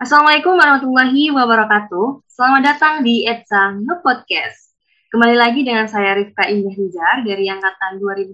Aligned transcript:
Assalamualaikum 0.00 0.56
warahmatullahi 0.56 1.28
wabarakatuh. 1.28 2.24
Selamat 2.24 2.72
datang 2.72 3.04
di 3.04 3.28
Etsa 3.28 3.76
Nge 3.76 4.00
Podcast. 4.00 4.72
Kembali 5.12 5.36
lagi 5.36 5.60
dengan 5.60 5.92
saya 5.92 6.16
Rifka 6.16 6.48
Indah 6.48 6.72
Rizar 6.72 7.20
dari 7.20 7.52
angkatan 7.52 8.00
2020. 8.00 8.32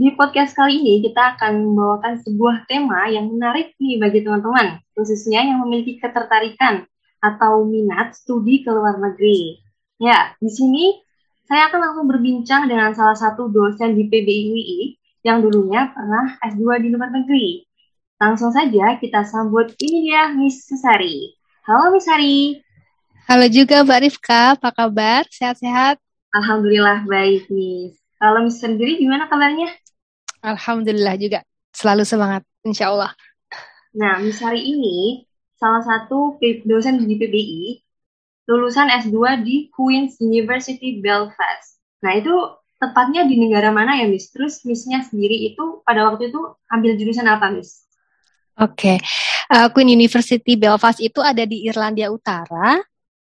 Di 0.00 0.08
podcast 0.16 0.56
kali 0.56 0.80
ini 0.80 1.04
kita 1.04 1.36
akan 1.36 1.60
membawakan 1.60 2.24
sebuah 2.24 2.64
tema 2.72 3.12
yang 3.12 3.28
menarik 3.28 3.76
nih 3.76 4.00
bagi 4.00 4.24
teman-teman, 4.24 4.80
khususnya 4.96 5.44
yang 5.44 5.60
memiliki 5.60 6.00
ketertarikan 6.00 6.88
atau 7.20 7.68
minat 7.68 8.16
studi 8.16 8.64
ke 8.64 8.72
luar 8.72 8.96
negeri. 8.96 9.60
Ya, 10.00 10.32
di 10.40 10.48
sini 10.48 11.04
saya 11.44 11.68
akan 11.68 11.80
langsung 11.84 12.06
berbincang 12.08 12.64
dengan 12.64 12.96
salah 12.96 13.12
satu 13.12 13.52
dosen 13.52 13.92
di 13.92 14.08
PBIUI 14.08 14.96
yang 15.20 15.44
dulunya 15.44 15.92
pernah 15.92 16.40
S2 16.40 16.80
di 16.80 16.88
luar 16.96 17.12
negeri. 17.12 17.68
Langsung 18.20 18.52
saja 18.52 19.00
kita 19.00 19.24
sambut 19.24 19.72
ini 19.80 20.12
dia 20.12 20.28
Miss 20.36 20.68
Sari. 20.68 21.32
Halo 21.64 21.88
Miss 21.88 22.04
Sari. 22.04 22.60
Halo 23.24 23.48
juga 23.48 23.80
Mbak 23.80 24.00
Rifka, 24.04 24.60
apa 24.60 24.68
kabar? 24.76 25.24
Sehat-sehat? 25.32 25.96
Alhamdulillah 26.36 27.08
baik 27.08 27.48
Miss. 27.48 27.96
Kalau 28.20 28.44
Miss 28.44 28.60
sendiri 28.60 29.00
gimana 29.00 29.24
kabarnya? 29.24 29.72
Alhamdulillah 30.44 31.16
juga. 31.16 31.40
Selalu 31.72 32.04
semangat, 32.04 32.44
insya 32.60 32.92
Allah. 32.92 33.16
Nah, 33.96 34.20
Miss 34.20 34.36
Sari 34.36 34.68
ini 34.68 35.24
salah 35.56 35.80
satu 35.80 36.36
dosen 36.68 37.00
di 37.00 37.16
PBI, 37.16 37.80
lulusan 38.52 38.92
S2 39.00 39.40
di 39.40 39.72
Queen's 39.72 40.20
University 40.20 41.00
Belfast. 41.00 41.80
Nah, 42.04 42.20
itu 42.20 42.36
tepatnya 42.76 43.24
di 43.24 43.40
negara 43.40 43.72
mana 43.72 43.96
ya, 43.96 44.04
Miss? 44.12 44.28
Terus 44.28 44.60
Missnya 44.68 45.00
sendiri 45.08 45.56
itu 45.56 45.80
pada 45.88 46.04
waktu 46.04 46.28
itu 46.28 46.40
ambil 46.68 47.00
jurusan 47.00 47.24
apa, 47.24 47.48
Miss? 47.48 47.88
Oke, 48.60 48.76
okay. 48.76 48.96
uh, 49.48 49.72
Queen 49.72 49.88
University 49.88 50.52
Belfast 50.52 51.00
itu 51.00 51.24
ada 51.24 51.48
di 51.48 51.64
Irlandia 51.64 52.12
Utara. 52.12 52.76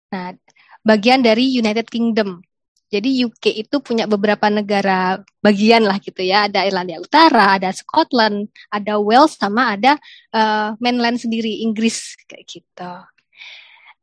Nah, 0.09 0.33
bagian 0.81 1.21
dari 1.21 1.53
United 1.53 1.85
Kingdom. 1.85 2.41
Jadi 2.89 3.29
UK 3.29 3.69
itu 3.69 3.77
punya 3.85 4.09
beberapa 4.09 4.49
negara 4.49 5.21
bagian 5.45 5.85
lah 5.85 6.01
gitu 6.01 6.25
ya. 6.25 6.49
Ada 6.49 6.65
Irlandia 6.65 6.97
Utara, 6.97 7.61
ada 7.61 7.69
Scotland, 7.77 8.49
ada 8.73 8.97
Wales, 8.97 9.37
sama 9.37 9.77
ada 9.77 10.01
uh, 10.33 10.73
mainland 10.81 11.21
sendiri 11.21 11.61
Inggris 11.61 12.17
kayak 12.25 12.49
gitu. 12.49 12.93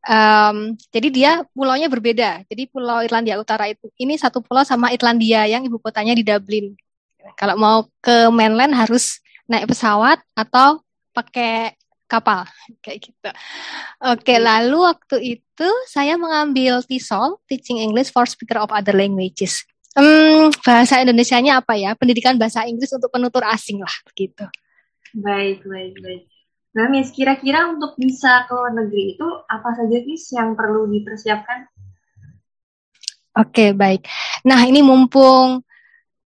Um, 0.05 0.77
jadi 0.93 1.07
dia 1.09 1.31
pulaunya 1.57 1.89
berbeda. 1.89 2.45
Jadi 2.45 2.69
Pulau 2.69 3.01
Irlandia 3.01 3.41
Utara 3.41 3.65
itu 3.65 3.89
ini 3.97 4.13
satu 4.21 4.45
pulau 4.45 4.61
sama 4.61 4.93
Irlandia 4.93 5.49
yang 5.49 5.65
ibu 5.65 5.81
kotanya 5.81 6.13
di 6.13 6.21
Dublin. 6.21 6.77
Kalau 7.33 7.57
mau 7.57 7.89
ke 8.05 8.29
mainland 8.29 8.77
harus 8.77 9.17
naik 9.49 9.65
pesawat 9.65 10.21
atau 10.37 10.84
pakai 11.15 11.79
kapal 12.05 12.43
kayak 12.83 12.99
gitu. 12.99 13.29
Oke, 14.03 14.35
lalu 14.37 14.77
waktu 14.83 15.17
itu 15.39 15.69
saya 15.87 16.19
mengambil 16.19 16.83
TESOL, 16.83 17.39
Teaching 17.47 17.79
English 17.79 18.11
for 18.11 18.27
Speaker 18.27 18.59
of 18.61 18.75
Other 18.75 18.93
Languages. 18.93 19.63
Hmm, 19.95 20.51
bahasa 20.59 20.99
Indonesianya 20.99 21.63
apa 21.63 21.79
ya? 21.79 21.95
Pendidikan 21.95 22.35
bahasa 22.35 22.67
Inggris 22.67 22.91
untuk 22.91 23.07
penutur 23.07 23.47
asing 23.47 23.79
lah 23.79 23.95
begitu. 24.11 24.43
Baik, 25.15 25.63
baik, 25.63 25.95
baik. 26.03 26.23
Nah, 26.75 26.91
Miss, 26.91 27.15
kira-kira 27.15 27.71
untuk 27.71 27.95
bisa 27.95 28.43
ke 28.43 28.51
luar 28.51 28.75
negeri 28.75 29.15
itu 29.15 29.23
apa 29.47 29.71
saja, 29.71 29.95
Miss, 30.03 30.27
yang 30.35 30.59
perlu 30.59 30.91
dipersiapkan? 30.91 31.71
Oke, 33.39 33.71
baik. 33.71 34.03
Nah, 34.43 34.59
ini 34.67 34.83
mumpung 34.83 35.63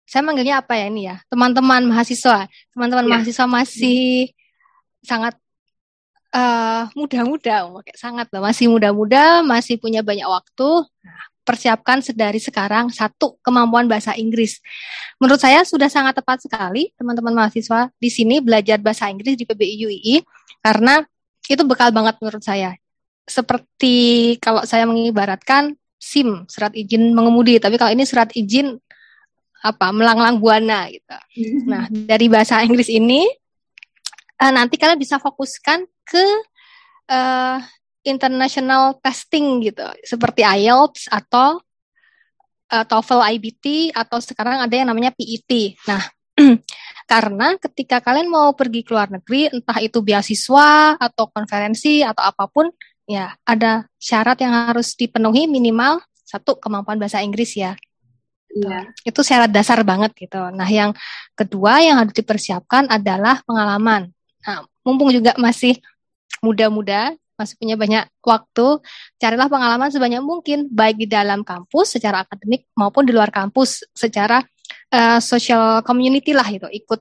saya 0.09 0.27
manggilnya 0.27 0.65
apa 0.65 0.75
ya 0.75 0.89
ini 0.89 1.07
ya? 1.07 1.21
Teman-teman 1.29 1.87
mahasiswa. 1.87 2.49
Teman-teman 2.75 3.07
ya. 3.07 3.11
mahasiswa 3.15 3.47
masih 3.47 4.33
sangat 5.03 5.35
uh, 6.35 6.87
muda-muda, 6.95 7.67
sangat 7.95 8.31
masih 8.33 8.71
muda-muda, 8.71 9.43
masih 9.43 9.77
punya 9.77 10.01
banyak 10.01 10.27
waktu. 10.27 10.87
Nah, 11.05 11.23
persiapkan 11.51 11.99
sedari 11.99 12.39
sekarang 12.39 12.95
satu 12.95 13.35
kemampuan 13.43 13.91
bahasa 13.91 14.15
Inggris. 14.15 14.63
Menurut 15.19 15.43
saya 15.43 15.67
sudah 15.67 15.91
sangat 15.91 16.15
tepat 16.15 16.47
sekali 16.47 16.95
teman-teman 16.95 17.35
mahasiswa 17.35 17.91
di 17.99 18.07
sini 18.13 18.39
belajar 18.39 18.79
bahasa 18.79 19.11
Inggris 19.11 19.35
di 19.35 19.43
PBI 19.43 20.23
karena 20.63 21.03
itu 21.51 21.63
bekal 21.67 21.91
banget 21.91 22.15
menurut 22.23 22.45
saya. 22.45 22.79
Seperti 23.27 24.37
kalau 24.39 24.63
saya 24.63 24.87
mengibaratkan 24.87 25.75
SIM, 25.99 26.47
surat 26.47 26.71
izin 26.73 27.13
mengemudi, 27.13 27.59
tapi 27.59 27.77
kalau 27.77 27.91
ini 27.91 28.07
surat 28.07 28.31
izin 28.33 28.79
apa 29.61 29.93
melanglang 29.93 30.41
buana 30.41 30.89
gitu. 30.89 31.19
Nah, 31.69 31.91
dari 32.11 32.31
bahasa 32.31 32.63
Inggris 32.65 32.89
ini 32.89 33.27
uh, 34.41 34.53
nanti 34.53 34.81
kalian 34.81 34.97
bisa 34.97 35.21
fokuskan 35.21 35.85
ke 36.09 36.27
uh, 37.13 37.61
international 38.03 38.97
testing 39.05 39.61
gitu, 39.61 39.85
seperti 40.03 40.41
IELTS 40.41 41.13
atau 41.13 41.61
uh, 42.73 42.85
TOEFL 42.89 43.21
IBT 43.37 43.93
atau 43.93 44.19
sekarang 44.19 44.65
ada 44.65 44.73
yang 44.73 44.89
namanya 44.89 45.13
PET. 45.13 45.77
Nah, 45.85 46.03
karena 47.13 47.61
ketika 47.61 48.01
kalian 48.01 48.33
mau 48.33 48.57
pergi 48.57 48.81
ke 48.81 48.91
luar 48.97 49.13
negeri, 49.13 49.53
entah 49.53 49.79
itu 49.85 50.01
beasiswa 50.01 50.97
atau 50.97 51.29
konferensi 51.29 52.01
atau 52.01 52.25
apa 52.25 52.49
pun, 52.49 52.73
ya 53.05 53.35
ada 53.45 53.85
syarat 54.01 54.41
yang 54.41 54.73
harus 54.73 54.97
dipenuhi 54.97 55.51
minimal 55.51 56.01
satu 56.25 56.57
kemampuan 56.57 56.97
bahasa 56.97 57.21
Inggris 57.21 57.59
ya. 57.59 57.75
Iya. 58.51 58.91
Itu 59.07 59.23
syarat 59.23 59.51
dasar 59.51 59.83
banget 59.87 60.15
gitu. 60.19 60.39
Nah, 60.51 60.67
yang 60.67 60.95
kedua 61.39 61.83
yang 61.83 62.03
harus 62.03 62.15
dipersiapkan 62.15 62.91
adalah 62.91 63.43
pengalaman. 63.47 64.11
Nah, 64.47 64.65
mumpung 64.85 65.13
juga 65.13 65.37
masih 65.37 65.77
muda-muda, 66.41 67.13
masih 67.37 67.57
punya 67.57 67.77
banyak 67.77 68.05
waktu, 68.21 68.85
carilah 69.17 69.49
pengalaman 69.49 69.89
sebanyak 69.89 70.21
mungkin, 70.21 70.69
baik 70.69 71.01
di 71.01 71.09
dalam 71.09 71.41
kampus 71.41 71.97
secara 71.97 72.25
akademik 72.25 72.69
maupun 72.77 73.09
di 73.09 73.13
luar 73.17 73.33
kampus 73.33 73.85
secara 73.97 74.45
uh, 74.93 75.21
social 75.21 75.81
community 75.85 76.37
lah 76.37 76.45
itu, 76.49 76.69
ikut 76.69 77.01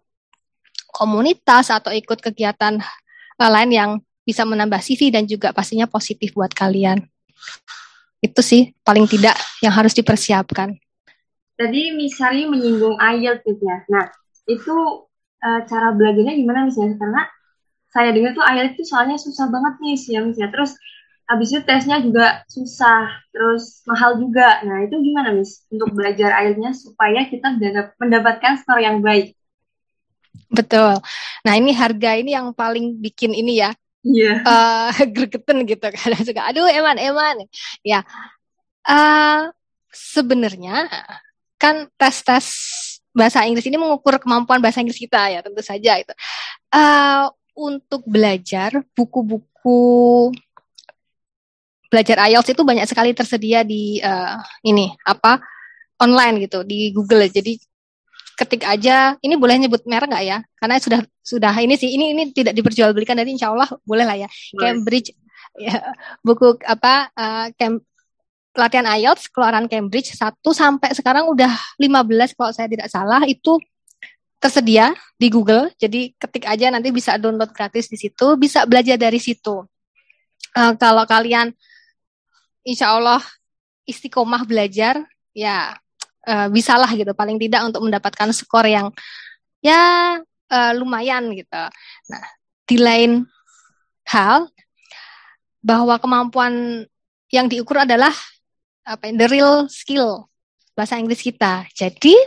komunitas 0.95 1.71
atau 1.71 1.91
ikut 1.91 2.19
kegiatan 2.23 2.79
uh, 3.39 3.49
lain 3.51 3.71
yang 3.71 3.91
bisa 4.23 4.45
menambah 4.45 4.79
CV 4.79 5.09
dan 5.09 5.25
juga 5.25 5.51
pastinya 5.51 5.89
positif 5.89 6.31
buat 6.35 6.51
kalian. 6.53 7.03
Itu 8.19 8.43
sih 8.43 8.75
paling 8.83 9.07
tidak 9.07 9.35
yang 9.63 9.71
harus 9.71 9.95
dipersiapkan. 9.95 10.75
Tadi 11.59 11.91
misalnya 11.95 12.47
menyinggung 12.51 12.99
IELTS 12.99 13.59
ya. 13.59 13.77
Nah, 13.91 14.05
itu 14.47 15.08
uh, 15.43 15.61
cara 15.67 15.95
belajarnya 15.95 16.35
gimana 16.35 16.67
misalnya 16.67 16.95
karena 16.99 17.21
saya 17.89 18.13
dengar 18.13 18.37
tuh 18.37 18.45
IELTS 18.45 18.73
itu 18.77 18.83
soalnya 18.85 19.17
susah 19.17 19.49
banget 19.49 19.73
nih 19.81 19.95
sih 19.97 20.11
ya 20.13 20.21
misalnya 20.21 20.53
terus 20.53 20.77
habis 21.29 21.53
itu 21.53 21.61
tesnya 21.61 22.01
juga 22.01 22.41
susah 22.49 23.21
terus 23.29 23.85
mahal 23.85 24.17
juga. 24.17 24.65
Nah 24.65 24.81
itu 24.89 24.97
gimana 24.97 25.29
mis 25.29 25.61
untuk 25.69 25.93
belajar 25.93 26.33
IELTS-nya 26.41 26.73
supaya 26.73 27.21
kita 27.29 27.53
mendapatkan 28.01 28.57
skor 28.57 28.81
yang 28.81 29.05
baik? 29.05 29.37
Betul. 30.49 30.97
Nah 31.45 31.53
ini 31.53 31.69
harga 31.77 32.17
ini 32.17 32.33
yang 32.33 32.49
paling 32.57 32.97
bikin 32.97 33.37
ini 33.37 33.61
ya. 33.61 33.71
Iya. 33.71 33.77
Yeah. 33.99 34.37
Uh, 34.47 35.11
gregetan 35.11 35.67
gitu 35.67 35.83
kadang 35.91 36.23
suka 36.27 36.49
aduh 36.49 36.65
eman 36.65 36.97
eman. 36.97 37.45
Ya. 37.85 38.01
Uh, 38.87 39.53
sebenarnya 39.91 40.89
kan 41.61 41.91
tes 41.99 42.23
tes 42.23 42.47
bahasa 43.19 43.43
Inggris 43.43 43.67
ini 43.67 43.75
mengukur 43.75 44.15
kemampuan 44.15 44.63
bahasa 44.63 44.79
Inggris 44.79 44.95
kita 44.95 45.27
ya 45.27 45.43
tentu 45.43 45.59
saja 45.59 45.99
itu. 45.99 46.15
Uh, 46.71 47.27
untuk 47.59 48.07
belajar 48.07 48.79
buku-buku 48.95 50.31
belajar 51.91 52.23
IELTS 52.29 52.55
itu 52.55 52.63
banyak 52.63 52.85
sekali 52.87 53.11
tersedia 53.11 53.65
di 53.67 53.99
uh, 53.99 54.39
ini 54.63 54.95
apa 55.03 55.43
online 55.99 56.47
gitu 56.47 56.63
di 56.63 56.95
Google. 56.95 57.27
Jadi 57.27 57.59
ketik 58.39 58.63
aja 58.63 59.19
ini 59.19 59.35
boleh 59.35 59.59
nyebut 59.59 59.83
merek 59.83 60.07
nggak 60.07 60.25
ya? 60.25 60.37
Karena 60.55 60.79
sudah 60.79 61.01
sudah 61.19 61.51
ini 61.59 61.75
sih 61.75 61.91
ini 61.91 62.15
ini 62.15 62.23
tidak 62.31 62.55
diperjualbelikan 62.55 63.19
jadi 63.19 63.31
insya 63.35 63.51
Allah 63.51 63.67
boleh 63.83 64.05
lah 64.07 64.15
ya. 64.15 64.29
Boleh. 64.31 64.61
Cambridge 64.63 65.11
ya, 65.59 65.75
buku 66.23 66.55
apa 66.63 67.11
uh, 67.11 67.45
Cam, 67.59 67.83
pelatihan 68.53 68.87
IELTS 68.97 69.29
keluaran 69.29 69.69
Cambridge 69.69 70.13
1 70.17 70.41
sampai 70.41 70.89
sekarang 70.97 71.29
udah 71.29 71.51
15 71.77 72.35
kalau 72.35 72.51
saya 72.51 72.67
tidak 72.67 72.89
salah 72.89 73.21
itu 73.25 73.61
tersedia 74.39 74.95
di 75.19 75.27
Google. 75.27 75.69
Jadi 75.75 76.15
ketik 76.15 76.47
aja 76.47 76.71
nanti 76.71 76.89
bisa 76.89 77.19
download 77.19 77.51
gratis 77.51 77.91
di 77.91 77.99
situ, 77.99 78.39
bisa 78.39 78.63
belajar 78.65 78.95
dari 78.95 79.19
situ. 79.19 79.67
Uh, 80.55 80.73
kalau 80.79 81.05
kalian 81.05 81.53
insya 82.65 82.95
Allah 82.95 83.21
istiqomah 83.85 84.47
belajar, 84.47 85.03
ya 85.35 85.75
uh, 86.25 86.47
bisalah 86.49 86.89
gitu. 86.95 87.11
Paling 87.13 87.37
tidak 87.37 87.61
untuk 87.67 87.83
mendapatkan 87.85 88.31
skor 88.31 88.65
yang 88.65 88.89
ya 89.59 90.17
uh, 90.49 90.71
lumayan 90.73 91.35
gitu. 91.35 91.63
Nah, 92.09 92.25
di 92.65 92.77
lain 92.79 93.27
hal 94.07 94.49
bahwa 95.59 95.99
kemampuan 95.99 96.87
yang 97.29 97.45
diukur 97.51 97.83
adalah 97.83 98.15
apa 98.89 99.13
the 99.13 99.27
real 99.29 99.69
skill 99.69 100.25
bahasa 100.73 100.97
Inggris 100.97 101.21
kita. 101.21 101.69
Jadi 101.77 102.17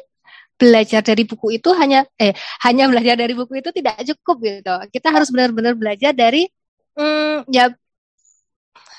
belajar 0.54 1.02
dari 1.02 1.26
buku 1.26 1.58
itu 1.58 1.74
hanya 1.74 2.06
eh 2.14 2.30
hanya 2.62 2.86
belajar 2.86 3.18
dari 3.18 3.34
buku 3.34 3.58
itu 3.58 3.74
tidak 3.74 3.98
cukup 4.14 4.36
gitu. 4.46 4.74
Kita 4.94 5.10
harus 5.10 5.34
benar-benar 5.34 5.74
belajar 5.74 6.14
dari 6.14 6.46
Hmm, 6.92 7.48
ya 7.48 7.72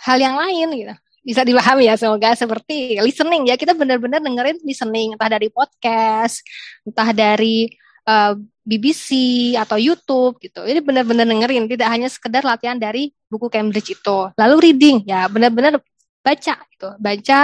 hal 0.04 0.18
yang 0.18 0.34
lain 0.34 0.68
gitu 0.74 0.94
bisa 1.24 1.40
dipahami 1.48 1.88
ya 1.88 1.96
semoga 1.96 2.36
seperti 2.36 3.00
listening 3.00 3.48
ya 3.48 3.56
kita 3.56 3.72
benar-benar 3.72 4.20
dengerin 4.20 4.60
listening 4.68 5.16
entah 5.16 5.32
dari 5.32 5.48
podcast 5.48 6.44
entah 6.84 7.16
dari 7.16 7.72
uh, 8.04 8.36
eh, 8.36 8.44
BBC 8.68 9.10
atau 9.56 9.80
YouTube 9.80 10.36
gitu 10.44 10.68
ini 10.68 10.84
benar-benar 10.84 11.24
dengerin 11.24 11.72
tidak 11.72 11.88
hanya 11.88 12.12
sekedar 12.12 12.44
latihan 12.44 12.76
dari 12.76 13.16
buku 13.32 13.48
Cambridge 13.48 13.96
itu 13.96 14.20
lalu 14.36 14.56
reading 14.60 15.08
ya 15.08 15.32
benar-benar 15.32 15.80
baca 16.24 16.56
gitu 16.72 16.90
baca 16.98 17.40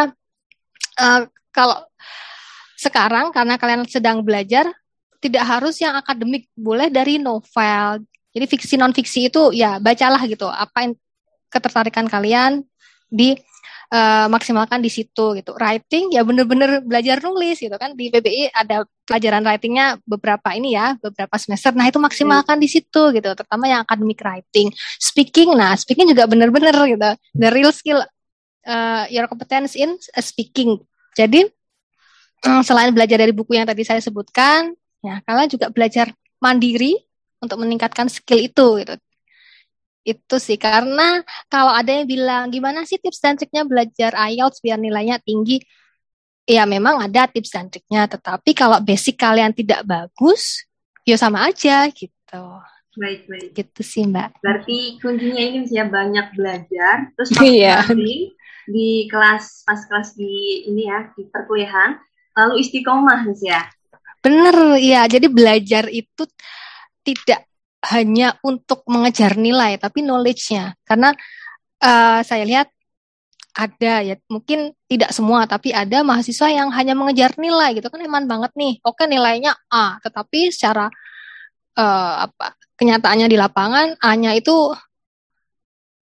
uh, 0.98 1.22
kalau 1.52 1.78
sekarang 2.80 3.36
karena 3.36 3.60
kalian 3.60 3.84
sedang 3.86 4.24
belajar 4.24 4.72
tidak 5.20 5.44
harus 5.44 5.76
yang 5.84 6.00
akademik 6.00 6.48
boleh 6.56 6.88
dari 6.88 7.20
novel 7.20 8.08
jadi 8.32 8.46
fiksi 8.48 8.80
non 8.80 8.96
fiksi 8.96 9.28
itu 9.28 9.52
ya 9.52 9.78
bacalah 9.84 10.24
gitu 10.26 10.48
apa 10.48 10.88
yang 10.88 10.94
ketertarikan 11.52 12.08
kalian 12.08 12.64
di 13.10 13.36
uh, 13.90 14.28
maksimalkan 14.30 14.80
di 14.80 14.90
situ 14.90 15.36
gitu. 15.38 15.52
Writing 15.58 16.14
ya 16.14 16.22
bener-bener 16.22 16.82
belajar 16.86 17.20
nulis 17.22 17.58
gitu 17.60 17.74
kan 17.76 17.98
di 17.98 18.14
PBI 18.14 18.54
ada 18.54 18.86
pelajaran 19.06 19.42
writingnya 19.42 19.98
beberapa 20.06 20.54
ini 20.54 20.78
ya 20.78 20.96
beberapa 21.02 21.36
semester. 21.42 21.74
Nah 21.74 21.90
itu 21.90 21.98
maksimalkan 21.98 22.62
di 22.62 22.70
situ 22.70 23.10
gitu, 23.14 23.30
terutama 23.34 23.66
yang 23.66 23.82
academic 23.84 24.22
writing. 24.22 24.70
Speaking, 25.02 25.58
nah 25.58 25.74
speaking 25.76 26.14
juga 26.14 26.30
bener-bener 26.30 26.74
gitu. 26.86 27.10
The 27.34 27.50
real 27.50 27.74
skill 27.74 28.06
uh, 28.66 29.06
your 29.12 29.28
competence 29.30 29.76
in 29.78 29.96
speaking. 30.20 30.80
Jadi 31.16 31.48
um, 32.48 32.62
selain 32.64 32.92
belajar 32.96 33.20
dari 33.20 33.36
buku 33.36 33.56
yang 33.60 33.68
tadi 33.68 33.84
saya 33.84 34.00
sebutkan, 34.00 34.74
ya 35.04 35.20
kalian 35.24 35.50
juga 35.52 35.68
belajar 35.72 36.12
mandiri 36.40 36.96
untuk 37.40 37.60
meningkatkan 37.60 38.08
skill 38.08 38.40
itu 38.40 38.68
gitu. 38.84 38.96
Itu 40.08 40.36
sih 40.40 40.56
karena 40.56 41.22
kalau 41.52 41.76
ada 41.76 41.92
yang 41.92 42.08
bilang 42.08 42.44
gimana 42.50 42.88
sih 42.88 42.98
tips 42.98 43.20
dan 43.20 43.36
triknya 43.36 43.68
belajar 43.68 44.16
IELTS 44.16 44.64
biar 44.64 44.80
nilainya 44.80 45.20
tinggi? 45.20 45.60
Ya 46.50 46.66
memang 46.66 46.98
ada 46.98 47.30
tips 47.30 47.54
dan 47.54 47.70
triknya 47.70 48.10
tetapi 48.10 48.58
kalau 48.58 48.82
basic 48.82 49.22
kalian 49.22 49.54
tidak 49.54 49.86
bagus 49.86 50.66
ya 51.06 51.14
sama 51.14 51.46
aja 51.46 51.86
gitu 51.94 52.44
baik 53.00 53.22
baik 53.32 53.50
gitu 53.56 53.82
sih 53.82 54.04
mbak 54.04 54.36
berarti 54.44 55.00
kuncinya 55.00 55.40
ini 55.40 55.64
ya 55.72 55.88
banyak 55.88 56.36
belajar 56.36 57.10
terus 57.16 57.32
yeah. 57.48 57.88
di 58.68 59.08
kelas 59.08 59.64
pas 59.64 59.80
kelas 59.88 60.20
di 60.20 60.68
ini 60.68 60.92
ya 60.92 61.10
di 61.16 61.24
perkuliahan 61.32 61.96
lalu 62.36 62.62
istiqomah 62.62 63.24
ya 63.40 63.64
bener 64.20 64.76
ya 64.84 65.08
jadi 65.08 65.32
belajar 65.32 65.88
itu 65.88 66.28
tidak 67.02 67.50
hanya 67.86 68.36
untuk 68.44 68.84
mengejar 68.92 69.40
nilai, 69.40 69.80
tapi 69.80 70.04
knowledge-nya. 70.04 70.76
Karena 70.84 71.16
uh, 71.80 72.20
saya 72.22 72.44
lihat 72.44 72.68
ada 73.56 74.04
ya, 74.04 74.16
mungkin 74.28 74.76
tidak 74.88 75.16
semua, 75.16 75.48
tapi 75.48 75.72
ada 75.72 76.04
mahasiswa 76.04 76.48
yang 76.52 76.70
hanya 76.76 76.94
mengejar 76.96 77.36
nilai 77.40 77.76
gitu 77.80 77.88
kan 77.88 78.04
eman 78.04 78.28
banget 78.28 78.52
nih. 78.56 78.80
Oke 78.84 79.08
nilainya 79.08 79.56
A, 79.72 80.00
tetapi 80.04 80.52
secara 80.52 80.92
uh, 81.80 82.28
apa 82.28 82.60
kenyataannya 82.76 83.28
di 83.32 83.38
lapangan 83.40 83.96
A-nya 84.04 84.36
itu 84.36 84.76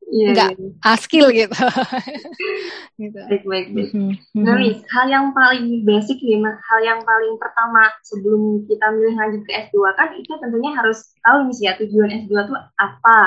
yeah, 0.10 0.34
nggak 0.34 0.52
yeah. 0.58 0.98
skill 0.98 1.28
gitu. 1.30 1.54
gitu. 3.02 3.20
Baik, 3.28 3.44
baik, 3.46 3.68
baik. 3.76 3.92
Mm 3.94 4.14
-hmm. 4.16 4.44
Nah, 4.44 4.58
hal 4.98 5.06
yang 5.10 5.26
paling 5.36 5.84
basic 5.84 6.18
nih, 6.24 6.40
hal 6.42 6.80
yang 6.82 7.00
paling 7.04 7.36
pertama 7.38 7.92
sebelum 8.06 8.66
kita 8.66 8.86
milih 8.96 9.16
lanjut 9.16 9.42
ke 9.46 9.52
S2 9.70 9.78
kan 9.94 10.10
itu 10.16 10.32
tentunya 10.40 10.72
harus 10.74 11.14
tahu 11.22 11.50
nih 11.50 11.58
ya 11.62 11.72
tujuan 11.82 12.10
S2 12.26 12.32
itu 12.34 12.54
apa. 12.80 13.20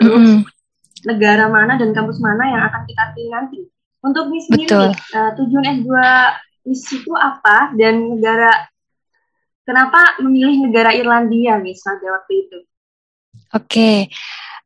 Terus 0.00 0.18
mm 0.18 0.38
-hmm. 0.40 1.06
negara 1.14 1.44
mana 1.46 1.78
dan 1.78 1.90
kampus 1.92 2.18
mana 2.18 2.44
yang 2.48 2.62
akan 2.66 2.82
kita 2.88 3.02
pilih 3.14 3.32
nanti. 3.32 3.60
Untuk 4.04 4.28
Miss 4.28 4.44
sendiri, 4.52 4.92
uh, 4.92 5.30
tujuan 5.40 5.64
S2 5.80 5.88
Miss 6.68 6.84
itu 6.92 7.12
apa 7.16 7.72
dan 7.76 8.16
negara 8.16 8.52
kenapa 9.64 10.20
memilih 10.20 10.68
negara 10.68 10.92
Irlandia 10.92 11.58
Miss 11.58 11.82
pada 11.82 12.20
waktu 12.20 12.32
itu? 12.46 12.58
Oke. 13.50 13.66
Okay 13.68 13.98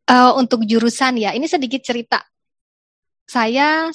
uh, 0.09 0.33
untuk 0.41 0.65
jurusan 0.65 1.21
ya, 1.21 1.37
ini 1.37 1.45
sedikit 1.45 1.85
cerita. 1.85 2.25
Saya 3.29 3.93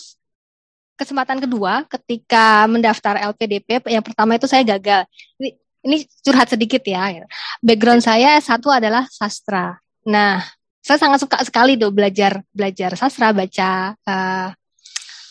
kesempatan 0.94 1.42
kedua 1.42 1.90
ketika 1.90 2.70
mendaftar 2.70 3.18
LPDP, 3.34 3.82
yang 3.90 4.06
pertama 4.06 4.38
itu 4.38 4.46
saya 4.46 4.62
gagal. 4.62 5.10
Ini, 5.42 5.50
ini 5.90 5.98
curhat 6.22 6.54
sedikit 6.54 6.86
ya. 6.86 7.26
Background 7.60 8.06
saya 8.06 8.38
satu 8.38 8.70
adalah 8.70 9.10
sastra. 9.10 9.74
Nah, 10.06 10.40
saya 10.86 11.02
sangat 11.02 11.26
suka 11.26 11.42
sekali 11.42 11.74
tuh 11.76 11.90
belajar 11.90 12.46
belajar 12.54 12.94
sastra, 12.94 13.34
baca 13.34 13.98
uh, 14.06 14.50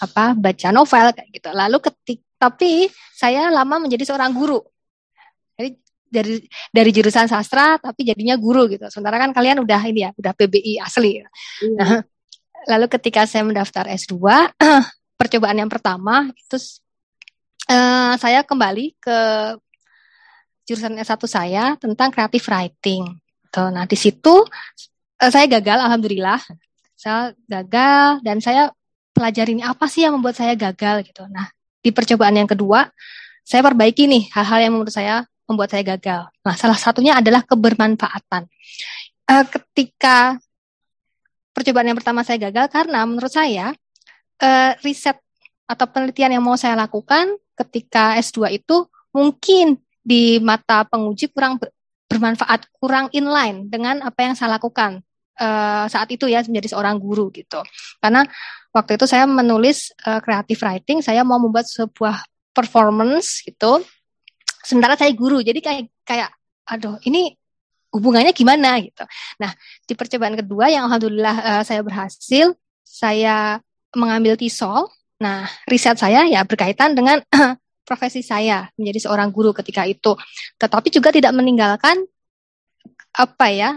apa, 0.03 0.25
baca 0.35 0.69
novel 0.75 1.15
kayak 1.15 1.31
gitu. 1.31 1.49
Lalu 1.55 1.79
ketik 1.79 2.21
tapi 2.43 2.91
saya 3.15 3.55
lama 3.55 3.79
menjadi 3.87 4.03
seorang 4.11 4.35
guru. 4.35 4.59
Dari 6.13 6.45
dari 6.69 6.91
jurusan 6.93 7.25
sastra 7.25 7.81
tapi 7.81 8.05
jadinya 8.05 8.37
guru 8.37 8.69
gitu. 8.69 8.85
Sementara 8.93 9.17
kan 9.17 9.33
kalian 9.33 9.65
udah 9.65 9.81
ini 9.89 10.05
ya, 10.05 10.11
udah 10.13 10.33
PBI 10.37 10.77
asli. 10.85 11.25
Hmm. 11.25 11.77
Nah, 11.81 11.91
lalu 12.69 12.87
ketika 12.93 13.25
saya 13.25 13.49
mendaftar 13.49 13.89
S2, 13.89 14.21
percobaan 15.21 15.57
yang 15.57 15.73
pertama 15.73 16.29
itu 16.37 16.57
uh, 17.73 18.13
saya 18.21 18.45
kembali 18.45 18.93
ke 19.01 19.19
jurusan 20.69 21.01
S1 21.01 21.23
saya 21.25 21.65
tentang 21.81 22.13
creative 22.13 22.45
writing. 22.53 23.17
Tuh, 23.49 23.73
nah, 23.73 23.89
di 23.89 23.97
situ 23.97 24.45
uh, 25.17 25.31
saya 25.33 25.49
gagal 25.49 25.81
alhamdulillah. 25.81 26.39
Saya 26.93 27.35
gagal 27.51 28.23
dan 28.23 28.39
saya 28.39 28.71
pelajari 29.11 29.59
ini 29.59 29.65
apa 29.65 29.91
sih 29.91 30.05
yang 30.05 30.21
membuat 30.21 30.37
saya 30.37 30.53
gagal 30.55 31.09
gitu. 31.09 31.25
Nah, 31.33 31.51
di 31.83 31.91
percobaan 31.91 32.39
yang 32.39 32.47
kedua 32.47 32.87
saya 33.43 33.61
perbaiki 33.67 34.07
nih 34.07 34.31
hal-hal 34.31 34.59
yang 34.63 34.73
menurut 34.79 34.95
saya 34.95 35.27
membuat 35.47 35.75
saya 35.75 35.83
gagal. 35.97 36.29
Nah, 36.43 36.55
salah 36.57 36.79
satunya 36.79 37.19
adalah 37.19 37.43
kebermanfaatan. 37.45 38.47
Uh, 39.29 39.45
ketika 39.49 40.39
percobaan 41.53 41.93
yang 41.93 41.99
pertama 41.99 42.25
saya 42.25 42.49
gagal 42.49 42.73
karena 42.73 43.05
menurut 43.05 43.31
saya 43.31 43.77
uh, 44.43 44.73
riset 44.83 45.21
atau 45.69 45.87
penelitian 45.89 46.37
yang 46.37 46.45
mau 46.45 46.59
saya 46.59 46.75
lakukan 46.75 47.39
ketika 47.55 48.19
S2 48.19 48.59
itu 48.61 48.89
mungkin 49.15 49.79
di 50.03 50.43
mata 50.43 50.83
penguji 50.89 51.31
kurang 51.31 51.63
bermanfaat, 52.11 52.69
kurang 52.77 53.09
inline 53.15 53.71
dengan 53.71 54.03
apa 54.05 54.21
yang 54.27 54.35
saya 54.37 54.59
lakukan 54.59 55.01
uh, 55.41 55.87
saat 55.89 56.09
itu 56.13 56.29
ya 56.29 56.45
menjadi 56.45 56.77
seorang 56.77 57.01
guru 57.01 57.33
gitu. 57.33 57.63
Karena 58.03 58.27
waktu 58.75 59.01
itu 59.01 59.07
saya 59.09 59.25
menulis 59.25 59.95
uh, 60.05 60.21
creative 60.21 60.61
writing, 60.61 60.99
saya 61.01 61.25
mau 61.25 61.41
membuat 61.41 61.65
sebuah 61.71 62.21
performance 62.53 63.41
gitu 63.47 63.81
sementara 64.65 64.95
saya 64.99 65.13
guru. 65.13 65.43
Jadi 65.43 65.61
kayak 65.61 65.83
kayak 66.07 66.31
aduh 66.67 66.97
ini 67.07 67.35
hubungannya 67.93 68.33
gimana? 68.33 68.81
Gitu. 68.81 69.05
Nah 69.43 69.53
di 69.85 69.93
percobaan 69.93 70.35
kedua 70.39 70.73
yang 70.73 70.89
alhamdulillah 70.89 71.37
uh, 71.37 71.63
saya 71.63 71.85
berhasil 71.85 72.57
saya 72.83 73.61
mengambil 73.93 74.35
tisol 74.41 74.89
nah 75.23 75.47
riset 75.71 75.95
saya 75.95 76.27
ya 76.27 76.43
berkaitan 76.43 76.99
dengan 76.99 77.23
profesi 77.87 78.27
saya 78.27 78.67
menjadi 78.75 79.07
seorang 79.07 79.31
guru 79.31 79.55
ketika 79.55 79.87
itu. 79.87 80.17
Tetapi 80.59 80.89
juga 80.91 81.13
tidak 81.15 81.31
meninggalkan 81.35 82.03
apa 83.13 83.47
ya 83.53 83.71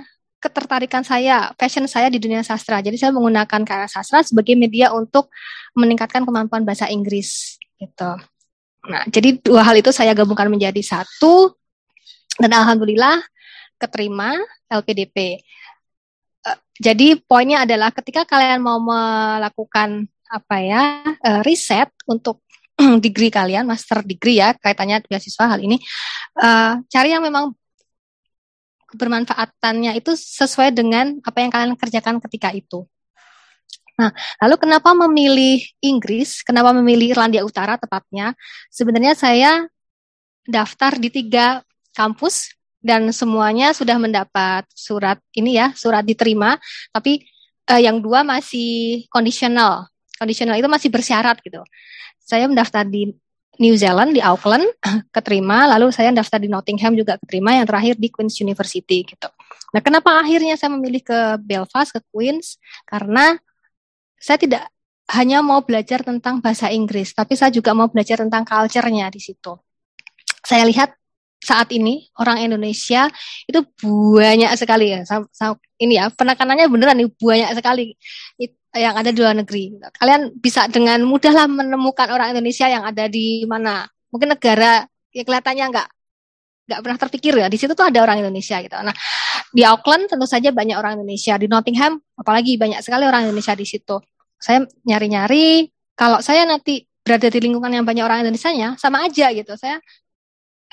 ketertarikan 0.45 1.01
saya, 1.01 1.49
passion 1.57 1.89
saya 1.89 2.05
di 2.13 2.21
dunia 2.21 2.45
sastra. 2.45 2.77
Jadi 2.77 3.01
saya 3.01 3.09
menggunakan 3.09 3.65
karya 3.65 3.89
sastra 3.89 4.21
sebagai 4.21 4.53
media 4.53 4.93
untuk 4.93 5.33
meningkatkan 5.73 6.21
kemampuan 6.21 6.61
bahasa 6.61 6.85
Inggris. 6.85 7.57
Gitu. 7.81 8.11
Nah, 8.85 9.03
jadi 9.09 9.41
dua 9.41 9.65
hal 9.65 9.75
itu 9.81 9.89
saya 9.89 10.13
gabungkan 10.13 10.49
menjadi 10.49 10.81
satu 10.81 11.53
dan 12.37 12.51
alhamdulillah 12.53 13.23
keterima 13.81 14.37
LPDP. 14.69 15.41
Eh, 16.45 16.57
jadi 16.77 17.17
poinnya 17.19 17.65
adalah 17.65 17.89
ketika 17.89 18.23
kalian 18.27 18.61
mau 18.61 18.77
melakukan 18.77 20.05
apa 20.25 20.57
ya 20.57 20.81
uh, 21.21 21.41
riset 21.45 21.93
untuk 22.09 22.41
degree 23.05 23.29
kalian, 23.29 23.63
master 23.63 24.01
degree 24.01 24.41
ya 24.41 24.57
kaitannya 24.57 25.05
beasiswa 25.05 25.45
hal 25.47 25.61
ini, 25.61 25.77
uh, 26.41 26.81
cari 26.89 27.13
yang 27.13 27.23
memang 27.23 27.53
bermanfaatannya 28.95 29.99
itu 29.99 30.15
sesuai 30.15 30.71
dengan 30.71 31.19
apa 31.21 31.37
yang 31.43 31.51
kalian 31.51 31.73
kerjakan 31.77 32.17
ketika 32.23 32.49
itu. 32.55 32.87
Nah, 33.95 34.11
lalu 34.43 34.55
kenapa 34.59 34.91
memilih 34.91 35.63
Inggris? 35.79 36.43
Kenapa 36.43 36.75
memilih 36.75 37.15
Irlandia 37.15 37.47
Utara 37.47 37.79
tepatnya? 37.79 38.35
Sebenarnya 38.67 39.15
saya 39.15 39.63
daftar 40.45 40.99
di 40.99 41.09
tiga 41.09 41.63
kampus 41.95 42.53
dan 42.83 43.09
semuanya 43.09 43.73
sudah 43.73 43.97
mendapat 43.97 44.67
surat 44.75 45.17
ini 45.33 45.57
ya, 45.57 45.73
surat 45.73 46.05
diterima, 46.05 46.59
tapi 46.93 47.23
eh, 47.71 47.81
yang 47.81 48.03
dua 48.03 48.21
masih 48.21 49.07
kondisional. 49.09 49.89
Kondisional 50.19 50.59
itu 50.59 50.69
masih 50.69 50.91
bersyarat 50.91 51.39
gitu. 51.41 51.63
Saya 52.21 52.45
mendaftar 52.45 52.85
di 52.85 53.09
New 53.57 53.75
Zealand 53.79 54.11
di 54.11 54.21
Auckland 54.21 54.67
keterima, 55.15 55.65
lalu 55.71 55.89
saya 55.95 56.11
daftar 56.11 56.37
di 56.37 56.51
Nottingham 56.51 56.93
juga 56.93 57.15
keterima, 57.15 57.55
yang 57.55 57.65
terakhir 57.65 57.95
di 57.95 58.11
Queen's 58.11 58.37
University 58.43 59.07
gitu. 59.07 59.29
Nah, 59.71 59.81
kenapa 59.83 60.19
akhirnya 60.19 60.55
saya 60.55 60.71
memilih 60.71 61.03
ke 61.03 61.19
Belfast, 61.43 61.91
ke 61.95 61.99
Queens? 62.11 62.59
Karena 62.87 63.35
saya 64.25 64.41
tidak 64.41 64.63
hanya 65.13 65.45
mau 65.45 65.61
belajar 65.61 66.01
tentang 66.01 66.41
bahasa 66.41 66.73
Inggris, 66.73 67.13
tapi 67.13 67.37
saya 67.37 67.53
juga 67.53 67.77
mau 67.77 67.85
belajar 67.85 68.25
tentang 68.25 68.41
culture-nya 68.41 69.13
di 69.13 69.21
situ. 69.21 69.53
Saya 70.41 70.65
lihat 70.65 70.97
saat 71.37 71.69
ini 71.69 72.09
orang 72.17 72.41
Indonesia 72.41 73.05
itu 73.45 73.61
banyak 74.17 74.49
sekali 74.57 74.97
ya. 74.97 75.05
Ini 75.77 75.93
ya 75.93 76.05
penekanannya 76.09 76.65
beneran 76.65 76.97
nih 77.05 77.09
banyak 77.13 77.51
sekali 77.53 77.93
yang 78.73 78.97
ada 78.97 79.13
di 79.13 79.19
luar 79.21 79.37
negeri. 79.37 79.77
Kalian 79.77 80.33
bisa 80.41 80.65
dengan 80.73 81.05
mudah 81.05 81.29
lah 81.29 81.45
menemukan 81.45 82.09
orang 82.09 82.33
Indonesia 82.33 82.65
yang 82.65 82.81
ada 82.81 83.05
di 83.05 83.45
mana. 83.45 83.85
Mungkin 84.09 84.33
negara 84.33 84.89
yang 85.13 85.25
kelihatannya 85.27 85.65
nggak 85.69 85.87
nggak 86.65 86.79
pernah 86.81 86.97
terpikir 86.97 87.33
ya 87.37 87.45
di 87.45 87.61
situ 87.61 87.77
tuh 87.77 87.85
ada 87.85 88.01
orang 88.01 88.25
Indonesia 88.25 88.57
gitu. 88.57 88.73
Nah 88.73 88.95
di 89.53 89.61
Auckland 89.61 90.09
tentu 90.09 90.25
saja 90.25 90.49
banyak 90.49 90.73
orang 90.73 90.97
Indonesia 90.97 91.37
di 91.37 91.45
Nottingham 91.45 92.01
apalagi 92.17 92.57
banyak 92.57 92.81
sekali 92.81 93.05
orang 93.05 93.29
Indonesia 93.29 93.53
di 93.53 93.69
situ. 93.69 94.01
Saya 94.39 94.67
nyari-nyari 94.85 95.69
kalau 95.95 96.19
saya 96.19 96.43
nanti 96.43 96.83
berada 97.05 97.29
di 97.29 97.39
lingkungan 97.39 97.71
yang 97.71 97.85
banyak 97.85 98.03
orang 98.03 98.25
Indonesia-nya 98.25 98.75
sama 98.81 99.05
aja 99.05 99.29
gitu. 99.31 99.53
Saya 99.55 99.79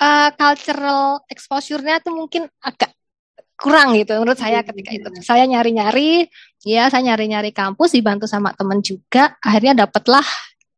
uh, 0.01 0.31
cultural 0.35 1.23
exposure-nya 1.29 2.01
tuh 2.01 2.17
mungkin 2.17 2.49
agak 2.65 2.91
kurang 3.55 3.95
gitu 3.95 4.19
menurut 4.19 4.41
saya 4.41 4.67
ketika 4.67 4.91
itu. 4.91 5.09
Saya 5.23 5.47
nyari-nyari, 5.47 6.27
ya 6.67 6.91
saya 6.91 7.15
nyari-nyari 7.15 7.55
kampus 7.55 7.95
dibantu 7.95 8.27
sama 8.27 8.51
teman 8.57 8.83
juga. 8.83 9.39
Akhirnya 9.39 9.87
dapatlah 9.87 10.25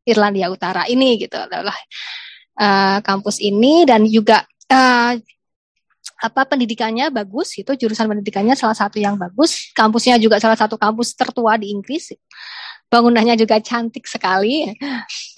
Irlandia 0.05 0.53
Utara 0.53 0.85
ini 0.85 1.17
gitu 1.17 1.41
adalah 1.41 1.75
uh, 2.61 2.99
kampus 3.01 3.41
ini 3.41 3.89
dan 3.89 4.05
juga 4.05 4.45
uh, 4.69 5.17
apa 6.25 6.43
pendidikannya 6.49 7.13
bagus 7.13 7.57
itu 7.59 7.73
jurusan 7.77 8.09
pendidikannya 8.09 8.57
salah 8.57 8.77
satu 8.77 8.97
yang 8.97 9.17
bagus 9.19 9.73
kampusnya 9.77 10.17
juga 10.17 10.41
salah 10.41 10.57
satu 10.57 10.81
kampus 10.81 11.13
tertua 11.13 11.61
di 11.61 11.69
Inggris 11.69 12.17
bangunannya 12.89 13.35
juga 13.39 13.59
cantik 13.61 14.07
sekali. 14.07 14.71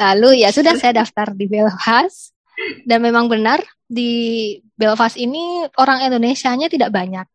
Lalu 0.02 0.44
ya 0.44 0.52
sudah 0.52 0.74
saya 0.76 1.02
daftar 1.02 1.32
di 1.32 1.46
Belfast. 1.48 2.36
Dan 2.88 3.04
memang 3.04 3.28
benar 3.28 3.60
di 3.84 4.56
Belfast 4.72 5.20
ini 5.20 5.68
orang 5.76 6.08
Indonesia-nya 6.08 6.72
tidak 6.72 6.88
banyak. 6.88 7.26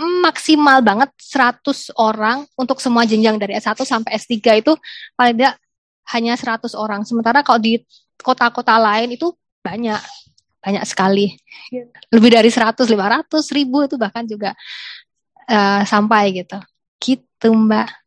Maksimal 0.00 0.80
banget 0.80 1.12
100 1.18 1.92
orang 2.00 2.46
untuk 2.56 2.80
semua 2.80 3.04
jenjang 3.04 3.36
dari 3.36 3.58
S1 3.58 3.84
sampai 3.84 4.16
S3 4.16 4.64
itu 4.64 4.72
paling 5.18 5.36
tidak 5.36 5.54
hanya 6.14 6.34
100 6.38 6.72
orang. 6.78 7.04
Sementara 7.04 7.44
kalau 7.44 7.60
di 7.60 7.82
kota-kota 8.22 8.80
lain 8.80 9.12
itu 9.12 9.34
banyak 9.60 10.00
banyak 10.60 10.84
sekali. 10.84 11.36
Iya. 11.72 11.88
lebih 12.12 12.30
dari 12.32 12.50
100 12.52 12.84
500 12.84 13.56
ribu 13.56 13.84
itu 13.84 13.96
bahkan 13.96 14.24
juga 14.24 14.56
uh, 15.48 15.82
sampai 15.84 16.44
gitu. 16.44 16.58
Gitu 17.00 17.48
mbak 17.52 17.99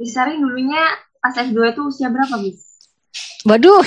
Bisari 0.00 0.40
dulunya 0.40 0.80
pas 1.20 1.36
S2 1.36 1.76
itu 1.76 1.80
usia 1.84 2.08
berapa 2.08 2.40
bis 2.40 2.70
Waduh. 3.40 3.80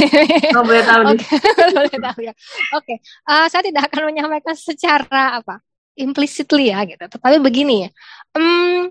Oh, 0.58 0.63
boleh 0.65 0.82
tahu 0.82 1.01
okay. 1.13 1.38
boleh 1.77 1.98
tahu 2.01 2.20
ya. 2.25 2.34
Oke, 2.74 2.98
okay. 2.98 2.98
uh, 3.29 3.46
eh, 3.46 3.48
saya 3.53 3.62
tidak 3.62 3.86
akan 3.86 4.10
menyampaikan 4.10 4.58
secara 4.58 5.38
apa 5.38 5.62
implicitly 5.93 6.74
ya 6.74 6.82
gitu. 6.89 7.05
Tetapi 7.05 7.38
begini 7.38 7.86
ya, 7.86 7.89
um, 8.34 8.89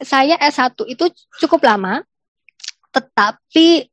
saya 0.00 0.40
S1 0.40 0.80
itu 0.88 1.12
cukup 1.44 1.60
lama, 1.60 2.00
tetapi 2.88 3.84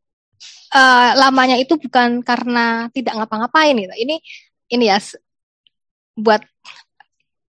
uh, 0.72 1.12
lamanya 1.20 1.60
itu 1.60 1.76
bukan 1.76 2.24
karena 2.24 2.88
tidak 2.96 3.20
ngapa-ngapain 3.20 3.76
gitu. 3.76 3.96
Ini 4.00 4.16
ini 4.72 4.84
ya 4.88 4.98
buat 6.16 6.40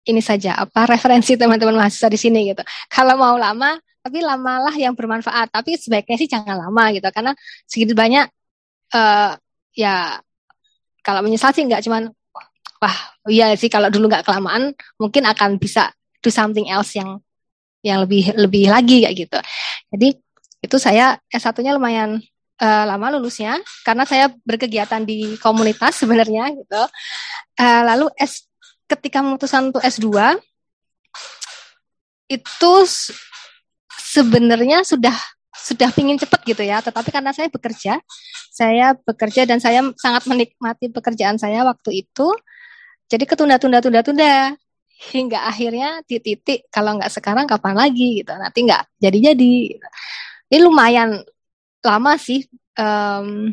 ini 0.04 0.20
saja 0.20 0.60
apa 0.60 0.84
referensi 0.84 1.32
teman-teman 1.36 1.80
mahasiswa 1.80 2.12
di 2.12 2.20
sini 2.20 2.52
gitu. 2.52 2.60
Kalau 2.92 3.16
mau 3.16 3.40
lama, 3.40 3.72
tapi 4.00 4.18
lamalah 4.24 4.72
yang 4.76 4.96
bermanfaat. 4.96 5.52
Tapi 5.52 5.76
sebaiknya 5.76 6.16
sih 6.16 6.28
jangan 6.28 6.56
lama 6.56 6.92
gitu, 6.92 7.06
karena 7.12 7.32
segitu 7.68 7.92
banyak 7.92 8.26
uh, 8.96 9.36
ya 9.76 10.18
kalau 11.00 11.20
menyesal 11.24 11.52
sih 11.54 11.64
nggak 11.64 11.84
cuman 11.84 12.12
wah 12.80 12.96
iya 13.28 13.52
sih 13.56 13.68
kalau 13.68 13.92
dulu 13.92 14.08
nggak 14.08 14.24
kelamaan 14.24 14.72
mungkin 14.96 15.28
akan 15.28 15.60
bisa 15.60 15.92
do 16.20 16.28
something 16.32 16.68
else 16.68 16.96
yang 16.96 17.20
yang 17.80 18.04
lebih 18.04 18.36
lebih 18.36 18.68
lagi 18.68 19.04
kayak 19.04 19.16
gitu. 19.16 19.38
Jadi 19.92 20.08
itu 20.60 20.76
saya 20.76 21.16
S1-nya 21.32 21.72
lumayan 21.72 22.20
uh, 22.60 22.84
lama 22.84 23.16
lulusnya 23.16 23.56
karena 23.84 24.04
saya 24.04 24.28
berkegiatan 24.44 25.00
di 25.04 25.40
komunitas 25.40 25.96
sebenarnya 26.04 26.52
gitu. 26.52 26.82
Uh, 27.56 27.82
lalu 27.88 28.06
S 28.20 28.44
ketika 28.84 29.24
memutuskan 29.24 29.72
untuk 29.72 29.80
S2 29.80 30.36
itu 32.30 32.72
sebenarnya 34.10 34.82
sudah 34.82 35.14
sudah 35.54 35.90
pingin 35.94 36.18
cepet 36.18 36.40
gitu 36.54 36.62
ya, 36.66 36.82
tetapi 36.82 37.10
karena 37.10 37.30
saya 37.34 37.46
bekerja, 37.50 37.98
saya 38.50 38.94
bekerja 38.98 39.46
dan 39.46 39.58
saya 39.62 39.86
sangat 39.98 40.26
menikmati 40.26 40.90
pekerjaan 40.90 41.36
saya 41.38 41.62
waktu 41.66 42.06
itu, 42.06 42.28
jadi 43.10 43.24
ketunda-tunda-tunda-tunda. 43.26 44.58
Hingga 45.00 45.48
akhirnya 45.48 46.04
di 46.04 46.20
titik 46.20 46.68
kalau 46.68 47.00
nggak 47.00 47.08
sekarang 47.08 47.48
kapan 47.48 47.72
lagi 47.72 48.20
gitu, 48.20 48.36
nanti 48.36 48.68
nggak 48.68 49.00
jadi-jadi. 49.00 49.80
Ini 50.52 50.58
lumayan 50.60 51.24
lama 51.80 52.12
sih 52.20 52.44
um, 52.76 53.48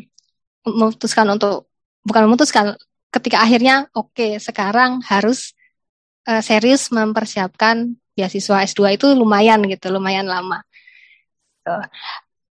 memutuskan 0.68 1.24
untuk 1.32 1.72
bukan 2.04 2.28
memutuskan 2.28 2.76
ketika 3.08 3.40
akhirnya 3.40 3.88
oke 3.96 4.12
okay, 4.12 4.36
sekarang 4.36 5.00
harus 5.08 5.56
uh, 6.28 6.44
serius 6.44 6.92
mempersiapkan 6.92 7.96
beasiswa 8.18 8.66
S2 8.66 8.98
itu 8.98 9.06
lumayan 9.14 9.62
gitu, 9.70 9.94
lumayan 9.94 10.26
lama. 10.26 10.58
Uh, 11.62 11.86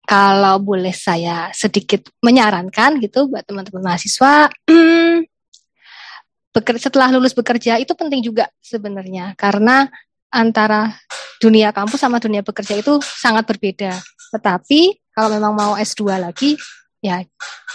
kalau 0.10 0.58
boleh 0.58 0.92
saya 0.92 1.54
sedikit 1.54 2.10
menyarankan 2.26 2.98
gitu 2.98 3.30
buat 3.30 3.46
teman-teman 3.46 3.94
mahasiswa, 3.94 4.50
setelah 6.82 7.14
lulus 7.14 7.38
bekerja 7.38 7.78
itu 7.78 7.94
penting 7.94 8.26
juga 8.26 8.50
sebenarnya 8.60 9.38
karena 9.38 9.88
antara 10.34 10.98
dunia 11.38 11.70
kampus 11.72 12.02
sama 12.02 12.18
dunia 12.18 12.42
bekerja 12.42 12.82
itu 12.82 12.98
sangat 13.04 13.46
berbeda. 13.46 13.94
Tetapi 14.34 15.14
kalau 15.14 15.30
memang 15.32 15.54
mau 15.54 15.72
S2 15.78 16.18
lagi, 16.18 16.58
ya 17.00 17.22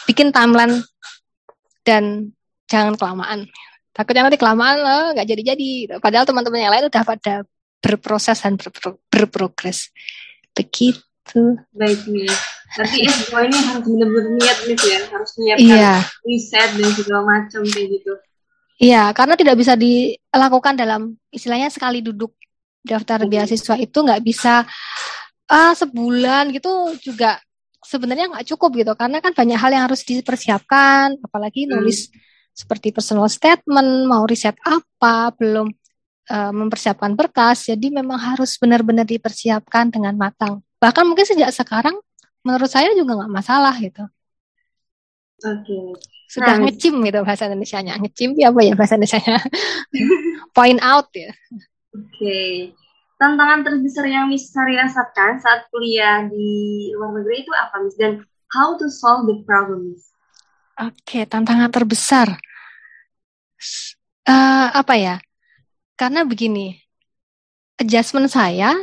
bikin 0.05 0.35
timeline 0.35 0.83
dan 1.87 2.35
jangan 2.67 2.99
kelamaan. 2.99 3.47
Takutnya 3.97 4.29
nanti 4.29 4.37
kelamaan 4.37 4.77
loh 4.77 5.05
nggak 5.17 5.25
jadi-jadi. 5.25 5.97
Padahal 6.05 6.29
teman-teman 6.29 6.61
yang 6.61 6.73
lain 6.73 6.93
udah 6.93 7.03
pada 7.07 7.49
berproses 7.81 8.39
dan 8.41 8.59
berpro 8.59 9.01
berprogres. 9.09 9.91
Begitu. 10.53 11.61
Baik 11.75 12.01
nih. 12.09 12.31
Tapi 12.77 13.07
S2 13.09 13.33
ini 13.47 13.59
harus 13.63 13.85
benar-benar 13.87 14.33
niat 14.37 14.59
nih 14.67 14.79
ya, 14.79 15.01
harus 15.09 15.31
menyiapkan 15.39 15.71
iya. 15.71 15.95
riset 16.27 16.71
dan 16.77 16.91
segala 16.93 17.23
macam 17.25 17.63
kayak 17.63 17.89
gitu. 17.95 18.13
Iya, 18.77 19.17
karena 19.17 19.35
tidak 19.39 19.57
bisa 19.57 19.73
dilakukan 19.79 20.75
dalam 20.77 21.17
istilahnya 21.33 21.73
sekali 21.73 22.05
duduk 22.05 22.37
daftar 22.87 23.25
beasiswa 23.27 23.75
itu 23.81 23.99
nggak 23.99 24.23
bisa 24.23 24.63
uh, 25.51 25.73
sebulan 25.75 26.55
gitu 26.55 26.95
juga 27.03 27.43
sebenarnya 27.83 28.31
nggak 28.31 28.47
cukup 28.55 28.71
gitu 28.79 28.93
karena 28.95 29.19
kan 29.19 29.35
banyak 29.35 29.59
hal 29.59 29.71
yang 29.75 29.85
harus 29.91 30.03
dipersiapkan 30.07 31.19
apalagi 31.23 31.67
hmm. 31.67 31.71
nulis 31.75 32.11
hmm. 32.11 32.19
seperti 32.55 32.95
personal 32.95 33.31
statement 33.31 34.07
mau 34.07 34.23
riset 34.27 34.55
apa 34.63 35.35
belum 35.35 35.71
uh, 36.31 36.53
mempersiapkan 36.53 37.15
berkas 37.15 37.71
jadi 37.71 37.91
memang 37.91 38.17
harus 38.19 38.55
benar-benar 38.57 39.05
dipersiapkan 39.05 39.91
dengan 39.91 40.15
matang. 40.15 40.63
Bahkan 40.79 41.05
mungkin 41.07 41.25
sejak 41.27 41.51
sekarang 41.51 41.97
menurut 42.47 42.71
saya 42.71 42.93
juga 42.95 43.19
nggak 43.19 43.33
masalah 43.33 43.75
gitu. 43.79 44.05
Oke. 45.45 45.69
Okay. 45.69 45.87
sudah 46.27 46.59
nah, 46.59 46.67
ngecim 46.67 46.99
gitu 47.07 47.23
bahasa 47.23 47.47
Indonesia-nya. 47.47 48.03
Ngecim 48.03 48.35
ya 48.35 48.51
apa 48.51 48.61
ya 48.67 48.75
bahasa 48.75 48.99
Indonesia 48.99 49.23
point 50.57 50.81
out 50.83 51.07
ya. 51.15 51.31
Oke. 51.95 52.03
Okay 52.19 52.53
tantangan 53.17 53.65
terbesar 53.65 54.05
yang 54.09 54.29
Miss 54.29 54.53
Sari 54.53 54.77
rasakan 54.77 55.41
saat 55.41 55.69
kuliah 55.73 56.25
di 56.29 56.91
luar 56.93 57.17
negeri 57.17 57.45
itu 57.45 57.53
apa 57.57 57.81
Miss? 57.81 57.97
Dan 57.97 58.23
how 58.53 58.77
to 58.77 58.93
solve 58.93 59.25
the 59.29 59.41
problem 59.45 59.93
Miss? 59.93 60.13
Oke, 60.77 60.93
okay, 61.01 61.23
tantangan 61.25 61.73
terbesar. 61.73 62.37
Uh, 64.29 64.69
apa 64.77 64.95
ya? 65.01 65.17
Karena 65.97 66.23
begini, 66.29 66.77
adjustment 67.81 68.29
saya 68.29 68.77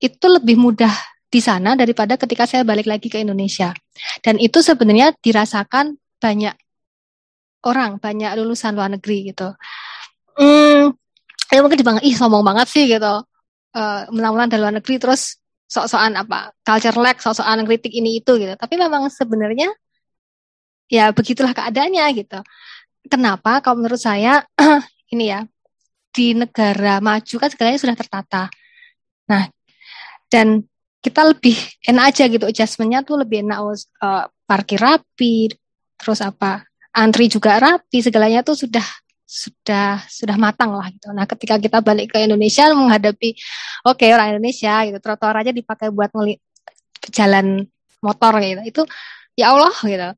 itu 0.00 0.26
lebih 0.28 0.60
mudah 0.60 0.92
di 1.30 1.40
sana 1.40 1.72
daripada 1.74 2.20
ketika 2.20 2.44
saya 2.44 2.62
balik 2.62 2.84
lagi 2.84 3.08
ke 3.08 3.20
Indonesia. 3.20 3.72
Dan 4.20 4.36
itu 4.36 4.60
sebenarnya 4.60 5.16
dirasakan 5.20 5.96
banyak 6.20 6.52
orang, 7.64 7.96
banyak 7.96 8.36
lulusan 8.36 8.76
luar 8.76 8.92
negeri 8.92 9.32
gitu. 9.32 9.48
Hmm, 10.36 10.92
ya 11.48 11.60
mungkin 11.64 11.80
dibangun, 11.80 12.04
ih 12.04 12.16
sombong 12.16 12.44
banget 12.44 12.68
sih 12.68 12.84
gitu 12.88 13.24
uh, 13.74 14.02
menang-menang 14.10 14.48
dari 14.50 14.60
luar 14.62 14.74
negeri 14.78 14.96
terus 14.98 15.38
sok-sokan 15.70 16.18
apa 16.18 16.50
culture 16.66 16.98
lag, 16.98 17.16
sok-sokan 17.18 17.62
kritik 17.66 17.94
ini 17.94 18.18
itu 18.18 18.34
gitu. 18.38 18.54
Tapi 18.58 18.74
memang 18.74 19.06
sebenarnya 19.10 19.70
ya 20.90 21.14
begitulah 21.14 21.54
keadaannya 21.54 22.04
gitu. 22.18 22.40
Kenapa? 23.06 23.62
Kalau 23.62 23.78
menurut 23.78 24.00
saya 24.00 24.42
ini 25.14 25.30
ya 25.30 25.46
di 26.10 26.34
negara 26.34 26.98
maju 26.98 27.34
kan 27.38 27.48
segalanya 27.50 27.80
sudah 27.80 27.96
tertata. 27.96 28.42
Nah, 29.30 29.46
dan 30.30 30.66
kita 31.00 31.24
lebih 31.24 31.56
enak 31.88 32.04
aja 32.12 32.24
gitu 32.28 32.44
adjustmentnya 32.44 33.00
tuh 33.00 33.24
lebih 33.24 33.46
enak 33.46 33.58
uh, 33.64 34.28
parkir 34.44 34.78
rapi, 34.82 35.48
terus 35.96 36.20
apa 36.20 36.66
antri 36.92 37.30
juga 37.30 37.56
rapi, 37.56 38.02
segalanya 38.04 38.44
tuh 38.44 38.58
sudah 38.58 38.84
sudah 39.30 40.02
sudah 40.10 40.34
matang 40.34 40.74
lah 40.74 40.90
gitu. 40.90 41.14
Nah, 41.14 41.24
ketika 41.24 41.56
kita 41.56 41.78
balik 41.78 42.10
ke 42.10 42.18
Indonesia 42.26 42.66
menghadapi 42.74 43.38
oke 43.86 44.02
okay, 44.02 44.10
orang 44.10 44.34
Indonesia 44.36 44.82
gitu, 44.90 44.98
trotoar 44.98 45.46
aja 45.46 45.54
dipakai 45.54 45.94
buat 45.94 46.10
ngeli 46.10 46.34
jalan 47.14 47.62
motor 48.02 48.32
gitu. 48.42 48.62
Itu 48.66 48.82
ya 49.38 49.54
Allah 49.54 49.74
gitu. 49.86 50.10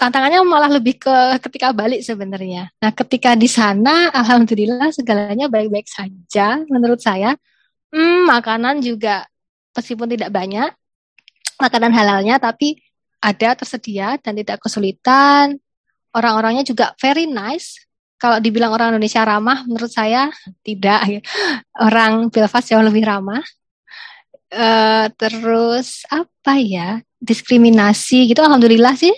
Tantangannya 0.00 0.40
malah 0.48 0.72
lebih 0.72 0.96
ke 0.96 1.12
ketika 1.44 1.76
balik 1.76 2.00
sebenarnya. 2.00 2.72
Nah, 2.80 2.88
ketika 2.88 3.36
di 3.36 3.44
sana 3.44 4.08
alhamdulillah 4.08 4.88
segalanya 4.96 5.52
baik-baik 5.52 5.84
saja 5.84 6.64
menurut 6.72 7.04
saya. 7.04 7.36
Hmm, 7.92 8.24
makanan 8.24 8.80
juga 8.80 9.28
meskipun 9.76 10.08
tidak 10.08 10.32
banyak 10.32 10.72
makanan 11.60 11.92
halalnya 11.92 12.40
tapi 12.40 12.80
ada 13.20 13.52
tersedia 13.52 14.16
dan 14.16 14.32
tidak 14.40 14.62
kesulitan 14.64 15.60
orang-orangnya 16.16 16.64
juga 16.66 16.96
very 16.98 17.28
nice. 17.28 17.84
Kalau 18.20 18.36
dibilang 18.36 18.72
orang 18.76 18.92
Indonesia 18.92 19.24
ramah, 19.24 19.64
menurut 19.64 19.88
saya 19.88 20.28
tidak. 20.60 21.24
Orang 21.88 22.28
Belfast 22.28 22.68
jauh 22.68 22.84
lebih 22.84 23.08
ramah. 23.08 23.40
Uh, 24.50 25.06
terus 25.14 26.02
apa 26.10 26.58
ya 26.58 26.98
diskriminasi 27.22 28.26
gitu 28.34 28.42
alhamdulillah 28.42 28.98
sih 28.98 29.14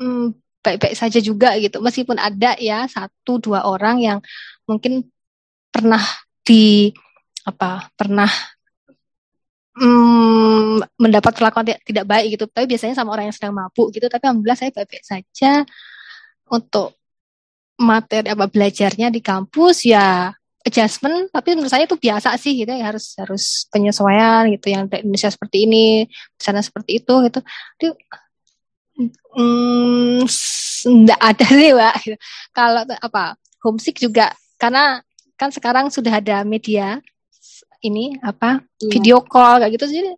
hmm, 0.00 0.36
baik-baik 0.66 0.96
saja 0.98 1.18
juga 1.22 1.54
gitu. 1.62 1.78
Meskipun 1.78 2.18
ada 2.18 2.58
ya 2.58 2.90
satu 2.90 3.38
dua 3.38 3.62
orang 3.66 4.02
yang 4.02 4.18
mungkin 4.66 5.06
pernah 5.70 6.02
di 6.42 6.90
apa 7.46 7.86
pernah 7.94 8.30
hmm, 9.78 10.82
mendapat 10.98 11.32
perlakuan 11.36 11.66
tidak, 11.86 12.04
baik 12.08 12.34
gitu. 12.34 12.44
Tapi 12.50 12.66
biasanya 12.66 12.98
sama 12.98 13.14
orang 13.14 13.30
yang 13.30 13.36
sedang 13.36 13.54
mabuk 13.54 13.94
gitu. 13.94 14.10
Tapi 14.10 14.24
alhamdulillah 14.26 14.58
saya 14.58 14.70
baik-baik 14.74 15.04
saja. 15.06 15.62
Untuk 16.46 16.94
materi 17.76 18.30
apa 18.32 18.46
belajarnya 18.46 19.10
di 19.10 19.20
kampus 19.22 19.86
ya 19.86 20.30
adjustment. 20.66 21.30
Tapi 21.30 21.54
menurut 21.54 21.70
saya 21.70 21.86
itu 21.86 21.98
biasa 21.98 22.34
sih 22.40 22.58
gitu 22.58 22.70
ya. 22.74 22.90
Harus 22.90 23.14
harus 23.20 23.44
penyesuaian 23.70 24.50
gitu. 24.50 24.66
Yang 24.74 24.98
Indonesia 25.06 25.30
seperti 25.30 25.66
ini 25.70 25.84
sana 26.38 26.62
seperti 26.62 27.02
itu 27.02 27.14
gitu. 27.26 27.40
Itu 27.78 27.86
hmm, 28.96 30.24
enggak 30.86 31.20
ada 31.20 31.46
sih 31.60 31.72
pak 31.76 31.94
kalau 32.56 32.82
apa 32.88 33.36
homesick 33.62 33.96
juga 34.00 34.32
karena 34.56 35.04
kan 35.36 35.52
sekarang 35.52 35.92
sudah 35.92 36.16
ada 36.16 36.42
media 36.42 37.00
ini 37.84 38.16
apa 38.24 38.64
iya. 38.80 38.90
video 38.90 39.20
call 39.20 39.60
kayak 39.60 39.76
gitu 39.76 39.86
jadi 39.92 40.12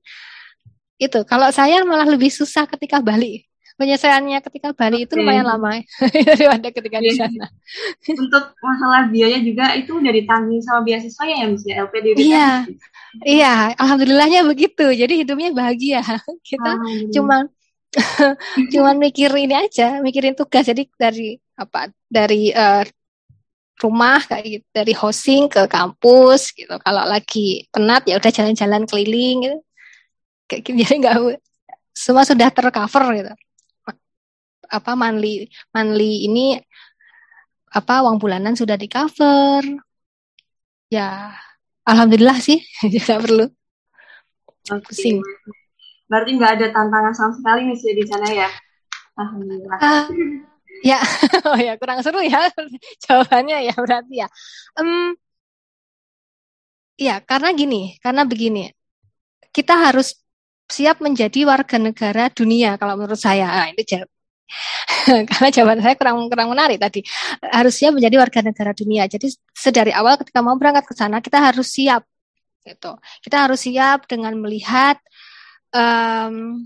itu 0.99 1.21
kalau 1.27 1.51
saya 1.51 1.83
malah 1.87 2.07
lebih 2.07 2.31
susah 2.31 2.67
ketika 2.67 3.03
balik 3.03 3.49
penyelesaiannya 3.79 4.43
ketika 4.43 4.75
Bali 4.75 5.07
itu 5.07 5.15
lumayan 5.15 5.47
lama 5.47 5.79
ya, 5.79 5.83
daripada 6.35 6.69
ketika 6.75 6.99
di 6.99 7.15
iya. 7.15 7.31
sana. 7.31 7.47
Untuk 8.27 8.45
masalah 8.59 9.07
biaya 9.07 9.39
juga 9.39 9.71
itu 9.79 10.03
udah 10.03 10.11
ditanggung 10.11 10.59
sama 10.67 10.83
beasiswa 10.83 11.25
ya 11.25 11.47
misalnya 11.47 11.87
LPD 11.87 12.07
Iya. 12.19 12.51
Iya, 13.23 13.55
alhamdulillahnya 13.79 14.43
begitu. 14.51 14.91
Jadi 14.91 15.23
hidupnya 15.23 15.55
bahagia. 15.55 16.03
Kita 16.43 16.75
ah, 16.75 17.07
cuma 17.15 17.47
cuman 18.73 18.97
mikir 19.01 19.33
ini 19.33 19.55
aja, 19.57 20.01
mikirin 20.05 20.37
tugas. 20.37 20.69
Jadi 20.69 20.89
dari 20.97 21.39
apa? 21.57 21.89
Dari 22.09 22.53
uh, 22.53 22.85
rumah 23.79 24.21
kayak 24.27 24.45
gitu, 24.45 24.67
dari 24.75 24.93
hosting 24.93 25.49
ke 25.49 25.65
kampus 25.71 26.53
gitu. 26.53 26.75
Kalau 26.83 27.05
lagi 27.09 27.65
penat 27.73 28.05
ya 28.05 28.21
udah 28.21 28.33
jalan-jalan 28.33 28.85
keliling 28.85 29.37
gitu. 29.49 29.59
Kayak 30.49 30.61
gitu 30.65 30.77
jadi 30.85 30.95
nggak 31.01 31.17
semua 31.99 32.23
sudah 32.23 32.49
tercover 32.55 33.05
gitu 33.19 33.35
apa 34.69 34.93
monthly 34.95 35.49
monthly 35.73 36.29
ini 36.29 36.61
apa 37.73 38.05
uang 38.05 38.21
bulanan 38.21 38.53
sudah 38.53 38.77
di 38.77 38.89
cover 38.89 39.65
ya 40.93 41.33
alhamdulillah 41.89 42.37
sih 42.41 42.61
tidak 42.93 43.25
perlu 43.25 43.47
okay. 44.69 44.81
pusing 44.85 45.19
berarti 46.09 46.31
nggak 46.35 46.53
ada 46.59 46.67
tantangan 46.73 47.13
sama 47.15 47.33
sekali 47.37 47.61
nih 47.69 47.79
sih 47.79 47.93
di 47.93 48.05
sana 48.09 48.29
ya? 48.33 48.49
Alhamdulillah. 49.21 49.79
Uh, 49.79 50.05
ya. 50.83 50.99
Oh 51.49 51.59
ya 51.59 51.77
kurang 51.81 52.01
seru 52.05 52.21
ya 52.25 52.51
jawabannya 53.05 53.69
ya 53.69 53.75
berarti 53.77 54.15
ya. 54.25 54.29
Um, 54.81 55.15
ya 56.99 57.21
karena 57.23 57.53
gini 57.55 58.01
karena 58.01 58.25
begini. 58.25 58.73
Kita 59.49 59.75
harus 59.89 60.13
siap 60.69 61.01
menjadi 61.01 61.49
warga 61.49 61.77
negara 61.81 62.29
dunia 62.29 62.77
kalau 62.77 62.95
menurut 63.01 63.19
saya. 63.19 63.49
Nah, 63.49 63.69
itu 63.73 63.97
karena 65.29 65.49
jawaban 65.53 65.81
saya 65.85 65.95
kurang 65.97 66.29
kurang 66.29 66.49
menarik 66.53 66.79
tadi. 66.81 67.01
Harusnya 67.45 67.93
menjadi 67.93 68.17
warga 68.21 68.41
negara 68.45 68.73
dunia. 68.77 69.05
Jadi 69.09 69.29
sedari 69.53 69.93
awal 69.93 70.21
ketika 70.21 70.41
mau 70.45 70.57
berangkat 70.57 70.85
ke 70.89 70.95
sana 70.97 71.21
kita 71.25 71.41
harus 71.41 71.69
siap 71.69 72.05
gitu. 72.65 72.93
Kita 73.25 73.49
harus 73.49 73.61
siap 73.65 74.05
dengan 74.05 74.37
melihat 74.37 75.01
um, 75.75 76.65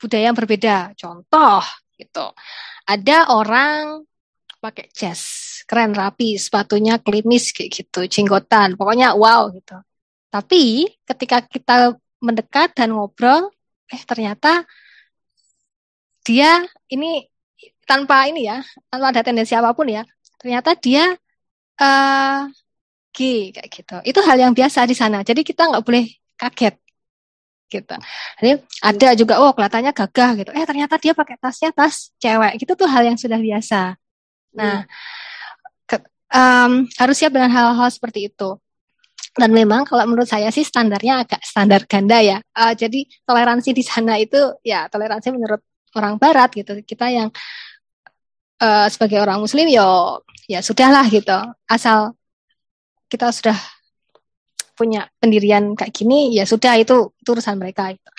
budaya 0.00 0.32
yang 0.32 0.38
berbeda 0.38 0.96
contoh 0.96 1.62
gitu 1.98 2.26
ada 2.88 3.30
orang 3.34 4.04
pakai 4.60 4.92
jas 4.92 5.22
keren 5.64 5.96
rapi 5.96 6.36
sepatunya 6.36 7.00
klimis 7.00 7.52
kayak 7.52 7.70
gitu 7.72 8.00
jenggotan 8.08 8.76
pokoknya 8.76 9.16
wow 9.16 9.48
gitu 9.52 9.76
tapi 10.30 10.88
ketika 11.04 11.42
kita 11.44 11.96
mendekat 12.20 12.76
dan 12.76 12.92
ngobrol 12.92 13.50
eh 13.90 14.02
ternyata 14.06 14.62
dia 16.22 16.62
ini 16.92 17.26
tanpa 17.90 18.30
ini 18.30 18.46
ya, 18.46 18.62
tanpa 18.86 19.10
ada 19.10 19.26
tendensi 19.26 19.50
apa 19.58 19.74
pun 19.74 19.90
ya, 19.90 20.06
ternyata 20.38 20.78
dia 20.78 21.10
uh, 21.82 22.40
G 23.10 23.50
kayak 23.50 23.70
gitu. 23.74 23.96
Itu 24.06 24.20
hal 24.22 24.38
yang 24.38 24.54
biasa 24.54 24.86
di 24.86 24.94
sana. 24.94 25.26
Jadi 25.26 25.42
kita 25.42 25.66
nggak 25.66 25.82
boleh 25.82 26.06
kaget 26.38 26.78
gitu. 27.70 27.94
Jadi 28.42 28.50
ada 28.82 29.08
juga 29.14 29.34
oh 29.38 29.54
kelihatannya 29.54 29.92
gagah 29.94 30.30
gitu. 30.42 30.50
Eh 30.50 30.64
ternyata 30.66 30.98
dia 30.98 31.14
pakai 31.14 31.38
tasnya 31.38 31.70
tas 31.70 32.10
cewek. 32.18 32.58
Gitu 32.58 32.72
tuh 32.74 32.90
hal 32.90 33.06
yang 33.06 33.14
sudah 33.14 33.38
biasa. 33.38 33.94
Nah, 34.58 34.82
ke, 35.86 35.96
um, 36.34 36.90
harus 36.98 37.16
siap 37.16 37.30
dengan 37.30 37.54
hal-hal 37.54 37.88
seperti 37.88 38.26
itu. 38.26 38.58
Dan 39.30 39.54
memang 39.54 39.86
kalau 39.86 40.02
menurut 40.10 40.26
saya 40.26 40.50
sih 40.50 40.66
standarnya 40.66 41.22
agak 41.22 41.40
standar 41.46 41.86
ganda 41.86 42.18
ya. 42.18 42.42
Uh, 42.50 42.74
jadi 42.74 43.06
toleransi 43.22 43.70
di 43.70 43.86
sana 43.86 44.18
itu 44.18 44.58
ya 44.66 44.90
toleransi 44.90 45.30
menurut 45.30 45.62
orang 45.94 46.18
barat 46.18 46.50
gitu 46.54 46.82
kita 46.86 47.10
yang 47.10 47.28
uh, 48.62 48.86
sebagai 48.90 49.18
orang 49.18 49.42
muslim 49.42 49.66
yo 49.66 50.22
ya 50.46 50.62
sudahlah 50.62 51.06
gitu 51.10 51.34
asal 51.66 52.14
kita 53.10 53.34
sudah 53.34 53.58
punya 54.80 55.04
pendirian 55.20 55.76
kayak 55.76 55.92
gini 55.92 56.32
ya 56.32 56.48
sudah 56.48 56.80
itu, 56.80 57.12
itu 57.20 57.28
urusan 57.28 57.60
mereka 57.60 57.92
gitu. 57.92 58.10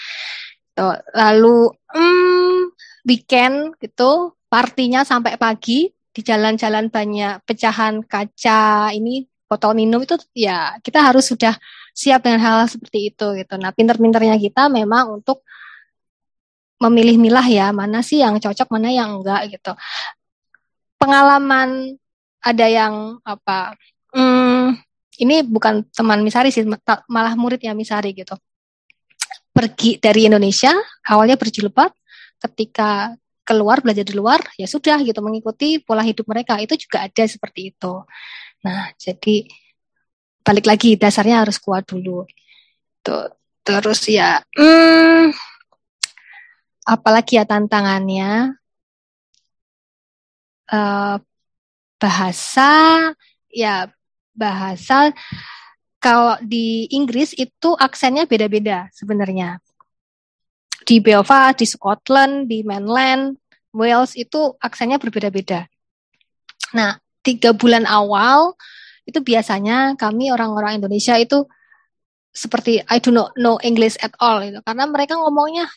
lalu 1.18 1.74
hmm, 1.90 2.72
weekend 3.10 3.74
gitu 3.82 4.38
partinya 4.46 5.02
sampai 5.02 5.36
pagi 5.42 5.90
di 5.90 6.22
jalan-jalan 6.22 6.94
banyak 6.94 7.42
pecahan 7.50 8.06
kaca 8.06 8.94
ini 8.94 9.26
botol 9.50 9.74
minum 9.74 10.06
itu 10.06 10.16
ya 10.38 10.78
kita 10.86 11.02
harus 11.02 11.28
sudah 11.28 11.58
siap 11.92 12.24
dengan 12.24 12.40
hal, 12.40 12.56
-hal 12.64 12.72
seperti 12.72 13.12
itu 13.12 13.26
gitu. 13.36 13.60
Nah, 13.60 13.76
pinter-pinternya 13.76 14.40
kita 14.40 14.72
memang 14.72 15.20
untuk 15.20 15.44
memilih-milah 16.82 17.46
ya 17.46 17.68
mana 17.70 18.02
sih 18.02 18.26
yang 18.26 18.42
cocok 18.42 18.68
mana 18.74 18.90
yang 18.90 19.22
enggak 19.22 19.54
gitu 19.54 19.78
pengalaman 20.98 21.94
ada 22.42 22.66
yang 22.66 23.22
apa 23.22 23.78
ini 25.20 25.44
bukan 25.44 25.84
teman 25.92 26.24
Misari 26.24 26.54
sih 26.54 26.64
malah 27.12 27.36
murid 27.36 27.60
yang 27.60 27.76
Misari 27.76 28.16
gitu. 28.16 28.38
Pergi 29.52 30.00
dari 30.00 30.32
Indonesia 30.32 30.72
awalnya 31.04 31.36
berjilbab 31.36 31.92
ketika 32.40 33.12
keluar 33.44 33.84
belajar 33.84 34.08
di 34.08 34.16
luar 34.16 34.40
ya 34.56 34.70
sudah 34.70 35.04
gitu 35.04 35.20
mengikuti 35.20 35.84
pola 35.84 36.06
hidup 36.06 36.24
mereka. 36.32 36.56
Itu 36.64 36.80
juga 36.80 37.04
ada 37.04 37.24
seperti 37.28 37.76
itu. 37.76 37.94
Nah 38.64 38.96
jadi 38.96 39.44
balik 40.42 40.66
lagi 40.70 40.96
dasarnya 40.96 41.44
harus 41.44 41.60
kuat 41.60 41.84
dulu. 41.92 42.24
Tuh 43.04 43.28
terus 43.62 44.08
ya 44.08 44.40
hmm, 44.56 45.36
apalagi 46.88 47.38
ya 47.38 47.44
tantangannya? 47.44 48.56
Uh, 50.72 51.20
bahasa 52.00 52.72
ya 53.54 53.92
bahasa 54.32 55.12
kalau 56.02 56.36
di 56.42 56.90
Inggris 56.90 57.36
itu 57.38 57.78
aksennya 57.78 58.26
beda-beda 58.26 58.90
sebenarnya 58.90 59.62
di 60.82 60.98
Belfast, 60.98 61.62
di 61.62 61.68
Scotland, 61.70 62.50
di 62.50 62.66
mainland 62.66 63.38
Wales 63.72 64.18
itu 64.20 64.52
aksennya 64.60 65.00
berbeda-beda. 65.00 65.64
Nah, 66.76 67.00
tiga 67.24 67.56
bulan 67.56 67.88
awal 67.88 68.58
itu 69.08 69.24
biasanya 69.24 69.96
kami 69.96 70.34
orang-orang 70.34 70.82
Indonesia 70.82 71.16
itu 71.16 71.48
seperti 72.32 72.84
I 72.88 72.98
do 73.00 73.12
not 73.12 73.36
know 73.36 73.60
English 73.60 74.00
at 74.00 74.16
all 74.24 74.40
itu 74.40 74.60
karena 74.64 74.88
mereka 74.88 75.20
ngomongnya 75.20 75.68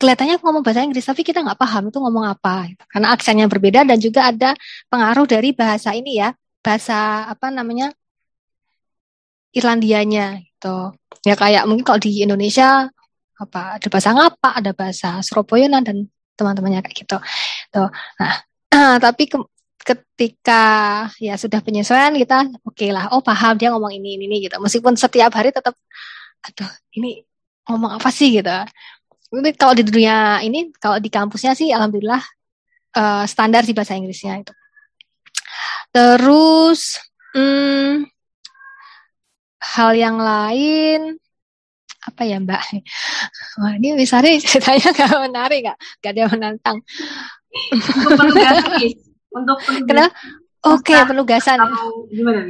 kelihatannya 0.00 0.40
ngomong 0.40 0.64
bahasa 0.64 0.80
Inggris 0.80 1.04
tapi 1.04 1.20
kita 1.20 1.44
nggak 1.44 1.60
paham 1.60 1.92
itu 1.92 2.00
ngomong 2.00 2.24
apa 2.24 2.72
gitu. 2.72 2.84
karena 2.88 3.12
aksennya 3.12 3.46
berbeda 3.52 3.84
dan 3.84 4.00
juga 4.00 4.32
ada 4.32 4.56
pengaruh 4.88 5.28
dari 5.28 5.52
bahasa 5.52 5.92
ini 5.92 6.24
ya 6.24 6.32
bahasa 6.64 7.28
apa 7.28 7.52
namanya 7.52 7.92
Irlandianya 9.54 10.42
gitu. 10.42 10.96
Ya 11.22 11.38
kayak 11.38 11.68
mungkin 11.70 11.86
kalau 11.86 12.00
di 12.02 12.24
Indonesia 12.26 12.90
apa 13.38 13.78
ada 13.78 13.86
bahasa 13.92 14.10
ngapa 14.16 14.50
ada 14.58 14.70
bahasa 14.74 15.08
Surabaya 15.22 15.70
dan 15.78 16.10
teman-temannya 16.34 16.82
kayak 16.82 16.96
gitu. 17.06 17.16
Tuh 17.70 17.88
nah 18.18 18.34
tapi 19.04 19.30
ke, 19.30 19.38
ketika 19.84 20.64
ya 21.22 21.38
sudah 21.38 21.62
penyesuaian 21.62 22.16
kita 22.18 22.50
oke 22.66 22.74
okay 22.74 22.90
lah 22.90 23.14
oh 23.14 23.22
paham 23.22 23.54
dia 23.54 23.70
ngomong 23.70 23.94
ini 23.94 24.18
ini, 24.18 24.24
ini 24.26 24.36
gitu. 24.50 24.58
Meskipun 24.58 24.98
setiap 24.98 25.30
hari 25.38 25.54
tetap 25.54 25.78
aduh 26.42 26.70
ini 26.98 27.22
ngomong 27.70 27.94
apa 28.00 28.10
sih? 28.10 28.34
gitu. 28.34 28.50
Tapi 29.34 29.50
kalau 29.54 29.74
di 29.78 29.82
dunia 29.86 30.42
ini 30.42 30.74
kalau 30.82 30.98
di 30.98 31.10
kampusnya 31.14 31.54
sih 31.54 31.70
alhamdulillah 31.70 32.22
uh, 32.98 33.24
standar 33.26 33.62
sih 33.62 33.74
bahasa 33.74 33.94
Inggrisnya 33.94 34.42
itu 34.42 34.54
terus 35.94 36.98
hmm, 37.38 38.10
hal 39.62 39.90
yang 39.94 40.18
lain 40.18 41.22
apa 42.04 42.22
ya 42.28 42.36
Mbak? 42.36 42.62
Wah, 43.62 43.72
ini 43.80 43.96
misalnya 43.96 44.36
ceritanya 44.44 44.92
gak 44.92 45.16
menarik 45.24 45.60
gak? 45.72 45.78
Gak 46.04 46.10
ada 46.12 46.20
yang 46.28 46.32
menantang. 46.36 46.78
untuk 49.34 49.58
penugasan. 49.64 50.10
Oke, 50.64 50.96
okay, 50.96 51.00
penugasan. 51.04 51.58
Gimana? 52.12 52.40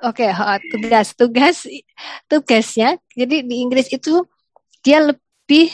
Oke, 0.00 0.28
okay, 0.28 0.68
tugas 0.72 1.06
tugas 1.16 1.56
tugasnya. 2.24 2.96
Jadi 3.12 3.44
di 3.44 3.60
Inggris 3.60 3.88
itu 3.92 4.24
dia 4.80 5.00
lebih 5.00 5.68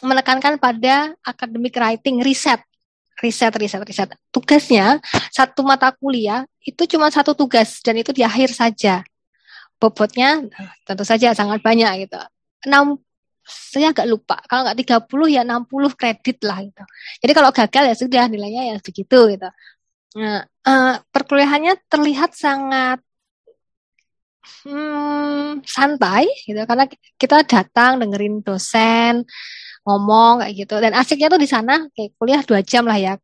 menekankan 0.00 0.56
pada 0.56 1.12
academic 1.26 1.74
writing 1.76 2.22
riset 2.24 2.62
riset 3.18 3.52
riset 3.54 3.82
riset 3.82 4.08
tugasnya 4.30 5.02
satu 5.34 5.66
mata 5.66 5.90
kuliah 5.94 6.46
itu 6.62 6.86
cuma 6.86 7.10
satu 7.10 7.34
tugas 7.34 7.82
dan 7.82 7.98
itu 7.98 8.14
di 8.14 8.22
akhir 8.22 8.54
saja 8.54 9.02
bobotnya 9.78 10.42
tentu 10.86 11.04
saja 11.06 11.34
sangat 11.34 11.62
banyak 11.62 12.06
gitu 12.06 12.18
enam 12.66 12.98
saya 13.48 13.96
agak 13.96 14.04
lupa. 14.04 14.36
Kalau 14.44 14.68
nggak 14.68 15.08
30 15.08 15.32
ya 15.32 15.42
60 15.42 15.96
kredit 15.96 16.38
lah 16.44 16.60
gitu. 16.60 16.84
Jadi 17.24 17.32
kalau 17.32 17.50
gagal 17.50 17.84
ya 17.88 17.94
sudah 17.96 18.24
nilainya 18.28 18.62
ya 18.68 18.78
begitu 18.84 19.18
gitu. 19.32 19.48
Nah, 20.20 20.44
uh, 20.68 20.94
perkuliahannya 21.08 21.80
terlihat 21.88 22.36
sangat 22.36 23.00
hmm, 24.64 25.64
santai 25.64 26.28
gitu 26.44 26.60
karena 26.64 26.84
kita 27.20 27.44
datang 27.44 28.00
dengerin 28.00 28.40
dosen 28.44 29.24
ngomong 29.88 30.44
kayak 30.44 30.54
gitu 30.68 30.76
dan 30.76 30.92
asiknya 30.92 31.32
tuh 31.32 31.40
di 31.40 31.48
sana 31.48 31.88
kayak 31.96 32.12
kuliah 32.20 32.44
dua 32.44 32.60
jam 32.60 32.84
lah 32.84 33.00
ya 33.00 33.16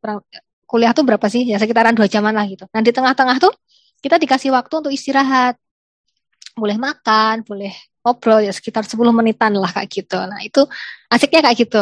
kuliah 0.64 0.96
tuh 0.96 1.04
berapa 1.04 1.26
sih 1.28 1.44
ya 1.44 1.60
sekitaran 1.60 1.92
dua 1.92 2.08
jaman 2.08 2.32
lah 2.32 2.48
gitu. 2.48 2.64
Nah 2.72 2.80
di 2.80 2.90
tengah-tengah 2.90 3.36
tuh 3.36 3.52
kita 4.00 4.16
dikasih 4.16 4.50
waktu 4.50 4.74
untuk 4.80 4.92
istirahat 4.92 5.60
boleh 6.56 6.80
makan, 6.80 7.44
boleh 7.44 7.74
ngobrol 8.04 8.44
ya 8.44 8.52
sekitar 8.52 8.84
10 8.84 9.00
menitan 9.12 9.52
lah 9.54 9.70
kayak 9.70 9.88
gitu. 9.92 10.18
Nah 10.24 10.40
itu 10.40 10.64
asiknya 11.12 11.40
kayak 11.44 11.56
gitu. 11.68 11.80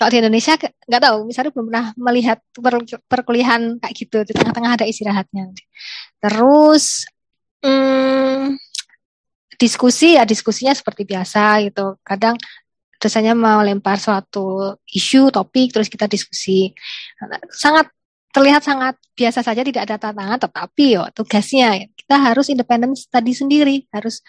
Kalau 0.00 0.10
di 0.10 0.18
Indonesia 0.18 0.56
nggak 0.56 1.02
tahu, 1.04 1.18
misalnya 1.28 1.50
belum 1.52 1.66
pernah 1.68 1.86
melihat 2.00 2.38
per, 2.56 2.74
perkuliahan 3.04 3.76
kayak 3.84 3.94
gitu 3.94 4.18
di 4.24 4.32
tengah-tengah 4.32 4.80
ada 4.80 4.86
istirahatnya. 4.88 5.52
Terus 6.24 7.04
hmm, 7.60 8.56
diskusi 9.60 10.16
ya 10.16 10.24
diskusinya 10.24 10.72
seperti 10.72 11.04
biasa 11.04 11.60
gitu. 11.68 12.00
Kadang 12.00 12.40
dosennya 13.00 13.32
mau 13.32 13.64
lempar 13.64 13.96
suatu 13.96 14.76
isu, 14.84 15.32
topik, 15.32 15.72
terus 15.72 15.88
kita 15.88 16.04
diskusi. 16.04 16.70
Sangat 17.48 17.88
terlihat 18.30 18.62
sangat 18.62 18.94
biasa 19.16 19.40
saja, 19.42 19.64
tidak 19.64 19.88
ada 19.88 19.96
tantangan, 19.98 20.38
tetapi 20.38 21.00
yo 21.00 21.04
tugasnya 21.10 21.90
kita 21.96 22.14
harus 22.20 22.46
independen 22.52 22.94
tadi 23.10 23.32
sendiri, 23.34 23.88
harus 23.90 24.22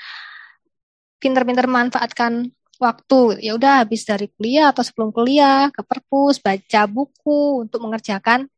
pinter-pinter 1.22 1.70
manfaatkan 1.70 2.50
waktu. 2.82 3.46
Ya 3.46 3.54
udah 3.54 3.86
habis 3.86 4.08
dari 4.08 4.32
kuliah 4.34 4.74
atau 4.74 4.82
sebelum 4.82 5.14
kuliah 5.14 5.70
ke 5.70 5.86
perpus, 5.86 6.42
baca 6.42 6.82
buku 6.90 7.68
untuk 7.68 7.84
mengerjakan 7.86 8.50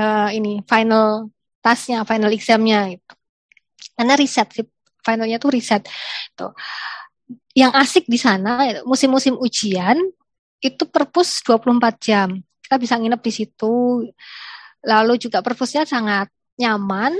uh, 0.00 0.30
ini 0.32 0.64
final 0.64 1.28
tasnya, 1.60 2.06
final 2.08 2.32
examnya 2.32 2.96
itu. 2.96 3.14
Karena 3.92 4.14
riset, 4.16 4.48
finalnya 5.04 5.36
tuh 5.36 5.50
riset. 5.52 5.84
Tuh. 6.32 6.56
Yang 7.56 7.72
asik 7.72 8.04
di 8.04 8.20
sana 8.20 8.84
musim-musim 8.84 9.32
ujian 9.40 9.96
itu 10.60 10.84
perpus 10.84 11.40
24 11.40 11.96
jam. 11.96 12.28
Kita 12.60 12.76
bisa 12.76 13.00
nginep 13.00 13.20
di 13.24 13.32
situ. 13.32 14.04
Lalu 14.84 15.16
juga 15.16 15.40
perpusnya 15.40 15.88
sangat 15.88 16.28
nyaman. 16.60 17.16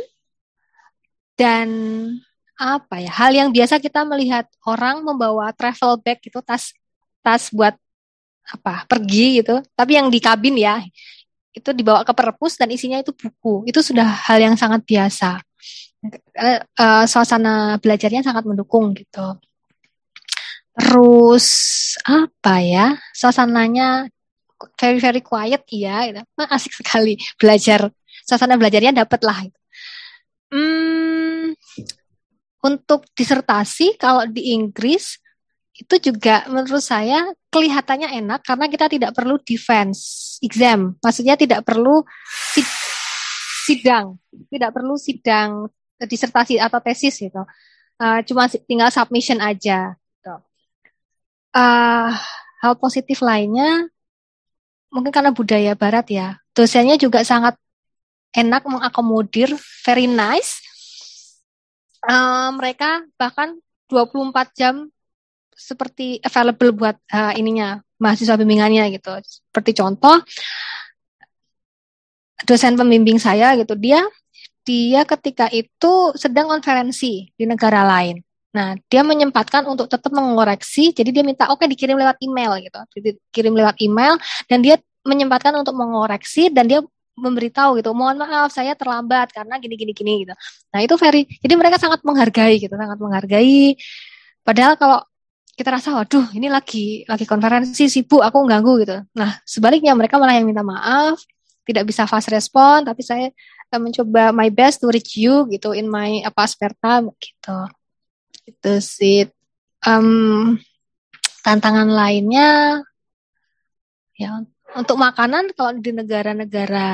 Dan 1.36 1.68
apa 2.56 3.00
ya 3.00 3.12
hal 3.12 3.32
yang 3.32 3.48
biasa 3.52 3.76
kita 3.76 4.04
melihat 4.08 4.48
orang 4.64 5.04
membawa 5.04 5.52
travel 5.52 6.00
bag 6.00 6.16
itu 6.24 6.40
tas 6.40 6.72
tas 7.20 7.48
buat 7.48 7.72
apa 8.44 8.84
pergi 8.84 9.40
gitu. 9.40 9.64
Tapi 9.72 9.96
yang 9.96 10.12
di 10.12 10.20
kabin 10.20 10.60
ya 10.60 10.84
itu 11.56 11.72
dibawa 11.72 12.04
ke 12.04 12.12
perpus 12.12 12.60
dan 12.60 12.68
isinya 12.68 13.00
itu 13.00 13.16
buku. 13.16 13.64
Itu 13.64 13.80
sudah 13.80 14.04
hal 14.04 14.36
yang 14.36 14.56
sangat 14.60 14.84
biasa. 14.84 15.40
Uh, 16.76 17.04
suasana 17.08 17.80
belajarnya 17.80 18.20
sangat 18.20 18.44
mendukung 18.46 18.94
gitu 18.94 19.40
terus 20.76 21.48
apa 22.04 22.60
ya 22.60 22.86
suasananya 23.16 24.12
very 24.76 25.00
very 25.00 25.22
quiet 25.24 25.64
iya 25.72 26.12
gitu. 26.12 26.20
Nah, 26.36 26.48
asik 26.52 26.72
sekali 26.84 27.16
belajar 27.40 27.88
suasana 28.24 28.60
belajarnya 28.60 29.04
dapat 29.04 29.20
lah 29.24 29.38
gitu. 29.48 29.58
hmm, 30.52 31.44
untuk 32.64 33.06
disertasi 33.14 33.96
kalau 34.00 34.26
di 34.26 34.52
Inggris 34.54 35.18
itu 35.76 36.10
juga 36.10 36.48
menurut 36.48 36.80
saya 36.80 37.28
kelihatannya 37.52 38.16
enak 38.24 38.40
karena 38.40 38.66
kita 38.66 38.88
tidak 38.88 39.12
perlu 39.12 39.36
defense 39.44 40.36
exam. 40.40 40.96
Maksudnya 41.04 41.36
tidak 41.36 41.68
perlu 41.68 42.00
sidang, 43.68 44.16
tidak 44.48 44.70
perlu 44.72 44.96
sidang 44.96 45.68
disertasi 46.00 46.56
atau 46.56 46.80
tesis 46.80 47.20
gitu. 47.20 47.44
Uh, 47.96 48.20
cuma 48.24 48.48
tinggal 48.48 48.88
submission 48.88 49.40
aja. 49.40 49.96
Uh, 51.56 52.12
hal 52.60 52.76
positif 52.76 53.24
lainnya 53.24 53.88
mungkin 54.92 55.08
karena 55.08 55.32
budaya 55.32 55.72
barat 55.72 56.06
ya. 56.12 56.28
Dosennya 56.52 57.00
juga 57.00 57.24
sangat 57.24 57.56
enak 58.36 58.68
mengakomodir, 58.68 59.56
very 59.80 60.04
nice 60.04 60.66
uh, 62.06 62.50
mereka 62.54 63.04
bahkan 63.18 63.58
24 63.90 64.58
jam 64.58 64.74
seperti 65.56 66.20
available 66.22 66.74
buat 66.74 66.96
uh, 67.10 67.32
ininya 67.34 67.80
mahasiswa 67.96 68.38
bimbingannya 68.38 68.92
gitu. 68.94 69.10
Seperti 69.24 69.72
contoh 69.76 70.20
dosen 72.44 72.76
pembimbing 72.76 73.16
saya 73.16 73.56
gitu, 73.56 73.74
dia 73.74 74.04
dia 74.66 75.06
ketika 75.06 75.46
itu 75.54 76.12
sedang 76.18 76.50
konferensi 76.50 77.30
di 77.32 77.44
negara 77.46 77.86
lain. 77.86 78.25
Nah, 78.56 78.72
dia 78.88 79.04
menyempatkan 79.04 79.68
untuk 79.68 79.92
tetap 79.92 80.08
mengoreksi, 80.16 80.96
jadi 80.96 81.12
dia 81.12 81.20
minta 81.20 81.52
oke 81.52 81.60
okay, 81.60 81.68
dikirim 81.68 81.92
lewat 82.00 82.16
email 82.24 82.56
gitu. 82.64 82.80
Dikirim 82.96 83.52
lewat 83.52 83.76
email 83.84 84.16
dan 84.48 84.64
dia 84.64 84.80
menyempatkan 85.04 85.52
untuk 85.60 85.76
mengoreksi 85.76 86.48
dan 86.48 86.64
dia 86.66 86.80
memberitahu 87.16 87.80
gitu 87.80 87.96
mohon 87.96 88.20
maaf 88.20 88.52
saya 88.52 88.76
terlambat 88.76 89.32
karena 89.32 89.56
gini 89.56 89.74
gini 89.80 89.92
gini 89.96 90.12
gitu. 90.28 90.34
Nah 90.72 90.80
itu 90.84 90.94
very 91.00 91.24
jadi 91.40 91.54
mereka 91.56 91.80
sangat 91.80 92.04
menghargai 92.04 92.60
gitu 92.60 92.76
sangat 92.76 92.98
menghargai. 93.00 93.76
Padahal 94.44 94.76
kalau 94.76 95.00
kita 95.56 95.72
rasa 95.72 95.96
waduh 95.96 96.28
ini 96.36 96.52
lagi 96.52 97.08
lagi 97.08 97.24
konferensi 97.24 97.88
sibuk 97.88 98.20
aku 98.20 98.44
ganggu 98.44 98.84
gitu. 98.84 99.00
Nah 99.16 99.40
sebaliknya 99.48 99.96
mereka 99.96 100.20
malah 100.20 100.36
yang 100.36 100.44
minta 100.44 100.60
maaf 100.60 101.16
tidak 101.64 101.88
bisa 101.88 102.04
fast 102.04 102.28
respon 102.28 102.84
tapi 102.84 103.00
saya 103.00 103.32
uh, 103.72 103.80
mencoba 103.80 104.30
my 104.36 104.52
best 104.52 104.84
to 104.84 104.92
reach 104.92 105.16
you 105.16 105.48
gitu 105.48 105.72
in 105.72 105.88
my 105.88 106.20
apa 106.22 106.44
spare 106.44 106.76
time 106.78 107.08
gitu 107.16 107.56
itu 108.46 108.72
sih 108.78 109.26
um, 109.84 110.54
tantangan 111.42 111.90
lainnya 111.90 112.80
ya 114.16 114.42
untuk 114.74 114.96
makanan 114.96 115.52
kalau 115.52 115.76
di 115.78 115.92
negara-negara 115.92 116.88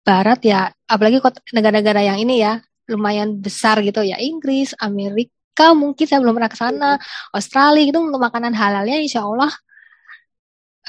barat 0.00 0.40
ya 0.44 0.70
apalagi 0.88 1.20
negara-negara 1.52 2.00
yang 2.04 2.18
ini 2.22 2.40
ya 2.40 2.60
lumayan 2.90 3.38
besar 3.38 3.78
gitu 3.86 4.02
ya 4.02 4.18
Inggris, 4.18 4.74
Amerika 4.82 5.70
mungkin 5.78 6.04
saya 6.10 6.18
belum 6.18 6.34
pernah 6.34 6.50
ke 6.50 6.58
sana, 6.58 6.90
Australia 7.30 7.86
gitu 7.86 8.02
untuk 8.02 8.18
makanan 8.18 8.50
halalnya 8.50 8.98
insya 8.98 9.22
Allah 9.22 9.52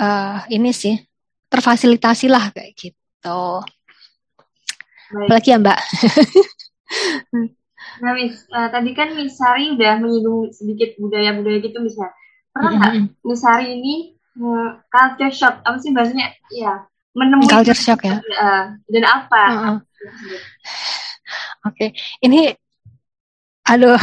uh, 0.01 0.41
ini 0.49 0.73
sih 0.73 0.97
terfasilitasi 1.51 2.25
lah 2.31 2.49
kayak 2.49 2.73
gitu. 2.73 3.41
Baik. 5.11 5.27
apalagi 5.27 5.49
ya 5.51 5.57
Mbak 5.59 5.79
nah 7.99 8.15
Miss 8.15 8.47
uh, 8.53 8.69
tadi 8.71 8.95
kan 8.95 9.11
Miss 9.17 9.35
Sari 9.35 9.75
udah 9.75 9.99
menyinggung 9.99 10.55
sedikit 10.55 10.95
budaya-budaya 11.01 11.59
gitu 11.59 11.77
misalnya 11.83 12.15
pernah 12.55 12.71
nggak 12.77 12.91
mm 12.95 13.03
-hmm. 13.03 13.27
Miss 13.27 13.41
Sari 13.43 13.67
ini 13.75 13.95
uh, 14.39 14.79
culture 14.87 15.33
shock 15.35 15.59
apa 15.67 15.77
sih 15.83 15.91
bahasanya 15.91 16.31
ya 16.55 16.87
menemui 17.11 17.51
culture 17.51 17.75
shock 17.75 18.07
ya 18.07 18.23
uh, 18.23 18.65
dan 18.87 19.03
apa 19.03 19.43
uh 19.43 19.51
-uh. 19.51 19.77
oke 21.67 21.75
okay. 21.75 21.89
ini 22.23 22.55
aduh 23.67 23.99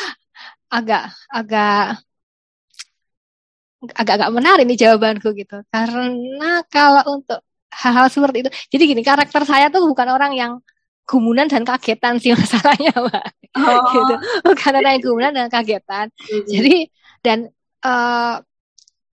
agak 0.76 1.14
agak 1.32 2.02
agak-agak 3.94 4.30
menarik 4.32 4.64
nih 4.66 4.78
jawabanku 4.88 5.30
gitu. 5.36 5.62
Karena 5.68 6.64
kalau 6.66 7.20
untuk 7.20 7.40
hal-hal 7.70 8.08
seperti 8.08 8.46
itu, 8.46 8.50
jadi 8.72 8.82
gini 8.96 9.02
karakter 9.04 9.44
saya 9.44 9.68
tuh 9.68 9.84
bukan 9.86 10.08
orang 10.08 10.32
yang 10.32 10.52
gumunan 11.06 11.46
dan 11.46 11.62
kagetan 11.62 12.18
sih 12.18 12.34
masalahnya, 12.38 12.92
Mbak. 12.92 13.26
Oh. 13.56 13.82
gitu. 13.94 14.14
Bukan 14.52 14.72
orang 14.76 14.92
yang 14.98 15.02
gumunan 15.06 15.32
dan 15.32 15.46
kagetan. 15.48 16.10
Mm-hmm. 16.12 16.50
Jadi 16.50 16.76
dan 17.22 17.38
uh, 17.86 18.42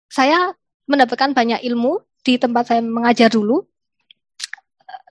saya 0.10 0.52
mendapatkan 0.90 1.32
banyak 1.32 1.64
ilmu 1.64 2.02
di 2.26 2.36
tempat 2.36 2.74
saya 2.74 2.82
mengajar 2.84 3.32
dulu 3.32 3.64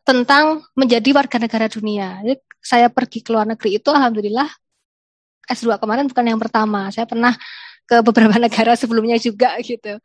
tentang 0.02 0.66
menjadi 0.74 1.14
warga 1.14 1.38
negara 1.38 1.66
dunia. 1.70 2.20
Jadi 2.20 2.36
saya 2.62 2.86
pergi 2.90 3.22
ke 3.22 3.30
luar 3.30 3.46
negeri 3.46 3.78
itu 3.78 3.90
alhamdulillah 3.90 4.46
S2 5.50 5.78
kemarin 5.78 6.06
bukan 6.10 6.24
yang 6.26 6.40
pertama. 6.42 6.90
Saya 6.90 7.06
pernah 7.06 7.34
ke 7.86 8.02
beberapa 8.02 8.34
negara 8.46 8.74
sebelumnya 8.74 9.18
juga 9.18 9.54
gitu. 9.62 9.98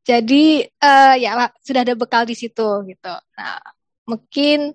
Jadi 0.00 0.64
uh, 0.80 1.14
ya 1.20 1.52
sudah 1.60 1.80
ada 1.84 1.94
bekal 1.94 2.24
di 2.24 2.34
situ 2.34 2.68
gitu. 2.88 3.14
Nah, 3.36 3.60
mungkin 4.08 4.72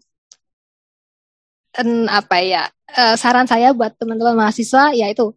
um, 1.82 2.08
apa 2.08 2.38
ya 2.42 2.64
uh, 2.96 3.16
saran 3.20 3.48
saya 3.48 3.72
buat 3.72 3.96
teman-teman 4.00 4.36
mahasiswa 4.36 4.94
yaitu 4.96 5.34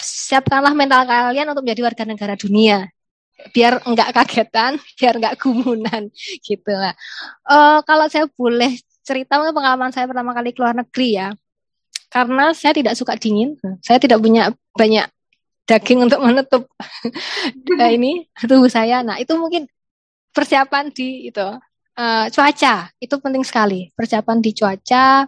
siapkanlah 0.00 0.76
mental 0.76 1.08
kalian 1.08 1.48
untuk 1.52 1.64
menjadi 1.64 1.82
warga 1.88 2.04
negara 2.04 2.34
dunia 2.36 2.88
biar 3.52 3.84
enggak 3.84 4.16
kagetan, 4.16 4.80
biar 4.98 5.20
enggak 5.20 5.36
gumunan 5.40 6.08
gitu 6.40 6.72
lah. 6.72 6.96
Uh, 7.44 7.84
kalau 7.84 8.08
saya 8.08 8.24
boleh 8.32 8.80
cerita 9.04 9.38
pengalaman 9.38 9.92
saya 9.94 10.08
pertama 10.08 10.34
kali 10.34 10.50
keluar 10.56 10.74
negeri 10.74 11.20
ya, 11.20 11.28
karena 12.10 12.56
saya 12.56 12.72
tidak 12.74 12.96
suka 12.96 13.14
dingin, 13.20 13.54
saya 13.84 14.00
tidak 14.00 14.18
punya 14.24 14.50
banyak 14.74 15.06
daging 15.66 16.06
untuk 16.06 16.22
menutup 16.22 16.62
uh, 17.76 17.90
ini 17.96 18.26
tubuh 18.46 18.70
saya. 18.70 19.02
Nah, 19.02 19.18
itu 19.20 19.34
mungkin 19.36 19.66
persiapan 20.32 20.94
di 20.94 21.28
itu 21.28 21.46
uh, 21.98 22.26
cuaca 22.30 22.88
itu 23.02 23.14
penting 23.20 23.44
sekali. 23.44 23.90
Persiapan 23.92 24.38
di 24.40 24.50
cuaca 24.56 25.26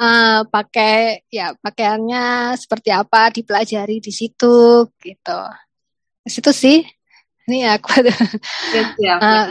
uh, 0.00 0.40
pakai 0.48 1.26
ya 1.32 1.52
pakaiannya 1.58 2.56
seperti 2.56 2.92
apa 2.92 3.32
dipelajari 3.32 4.00
di 4.00 4.12
situ 4.12 4.88
gitu. 5.00 5.40
Di 6.22 6.30
situ 6.30 6.50
sih. 6.52 6.78
Ini 7.46 7.78
aku 7.78 8.02
ya, 8.98 9.14
uh, 9.22 9.46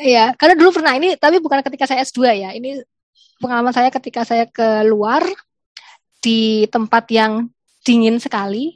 ya, 0.00 0.24
karena 0.40 0.54
dulu 0.56 0.80
pernah 0.80 0.96
ini 0.96 1.20
tapi 1.20 1.36
bukan 1.36 1.60
ketika 1.60 1.84
saya 1.84 2.00
S2 2.00 2.32
ya. 2.32 2.50
Ini 2.56 2.80
pengalaman 3.36 3.76
saya 3.76 3.92
ketika 3.92 4.24
saya 4.24 4.48
keluar 4.48 5.20
di 6.24 6.64
tempat 6.72 7.04
yang 7.12 7.52
dingin 7.84 8.16
sekali. 8.16 8.72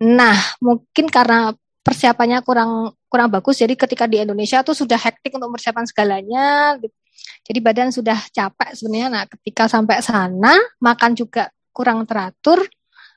Nah, 0.00 0.36
mungkin 0.64 1.12
karena 1.12 1.52
persiapannya 1.84 2.40
kurang 2.40 2.96
kurang 3.12 3.28
bagus, 3.28 3.60
jadi 3.60 3.76
ketika 3.76 4.08
di 4.08 4.24
Indonesia 4.24 4.64
tuh 4.64 4.72
sudah 4.72 4.96
hektik 4.96 5.36
untuk 5.36 5.52
persiapan 5.52 5.84
segalanya. 5.84 6.46
Jadi 7.42 7.58
badan 7.58 7.90
sudah 7.90 8.18
capek 8.30 8.70
sebenarnya. 8.78 9.08
Nah, 9.10 9.24
ketika 9.26 9.66
sampai 9.66 9.98
sana 10.00 10.54
makan 10.78 11.18
juga 11.18 11.50
kurang 11.74 12.06
teratur, 12.06 12.62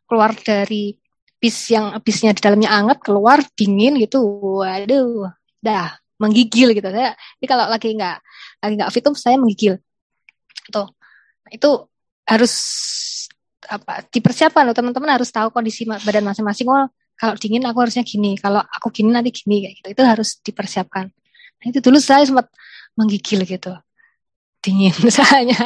keluar 0.09 0.33
dari 0.33 0.95
bis 1.37 1.69
yang 1.69 1.93
bisnya 2.01 2.33
di 2.33 2.41
dalamnya 2.41 2.71
anget, 2.73 2.99
keluar 3.05 3.43
dingin 3.53 3.99
gitu. 4.01 4.23
Waduh, 4.65 5.29
dah 5.61 5.93
menggigil 6.17 6.73
gitu. 6.73 6.87
Saya 6.89 7.13
ini 7.41 7.45
kalau 7.45 7.67
lagi 7.67 7.91
nggak 7.93 8.17
lagi 8.63 8.73
nggak 8.79 8.91
fit 8.91 9.05
saya 9.19 9.35
menggigil. 9.37 9.77
Tuh. 10.71 10.89
Itu 11.53 11.91
harus 12.25 12.53
apa 13.65 14.05
dipersiapkan 14.09 14.61
loh 14.65 14.77
teman-teman 14.77 15.17
harus 15.17 15.29
tahu 15.29 15.53
kondisi 15.53 15.85
badan 15.85 16.25
masing-masing. 16.25 16.65
Oh, 16.69 16.89
kalau 17.15 17.37
dingin 17.37 17.63
aku 17.69 17.85
harusnya 17.85 18.01
gini, 18.01 18.35
kalau 18.41 18.59
aku 18.59 18.89
gini 18.89 19.13
nanti 19.13 19.29
gini 19.29 19.69
kayak 19.69 19.73
gitu. 19.83 19.87
Itu 19.93 20.03
harus 20.03 20.41
dipersiapkan. 20.41 21.05
Nah, 21.61 21.65
itu 21.69 21.79
dulu 21.79 22.01
saya 22.01 22.25
sempat 22.25 22.49
menggigil 22.97 23.45
gitu. 23.45 23.71
Dingin 24.65 24.95
misalnya, 25.05 25.61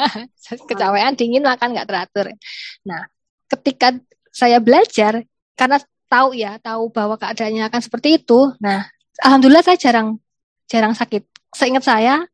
kecapean 0.67 1.15
dingin 1.15 1.47
makan 1.47 1.71
nggak 1.71 1.87
teratur. 1.87 2.35
Nah, 2.83 3.07
ketika 3.47 3.95
saya 4.27 4.59
belajar 4.59 5.23
karena 5.55 5.79
tahu 6.11 6.35
ya, 6.35 6.59
tahu 6.59 6.91
bahwa 6.91 7.15
keadaannya 7.15 7.71
akan 7.71 7.79
seperti 7.79 8.19
itu. 8.19 8.51
Nah, 8.59 8.91
alhamdulillah 9.23 9.63
saya 9.63 9.79
jarang 9.79 10.19
jarang 10.67 10.91
sakit. 10.91 11.23
Seingat 11.55 11.87
saya, 11.87 12.27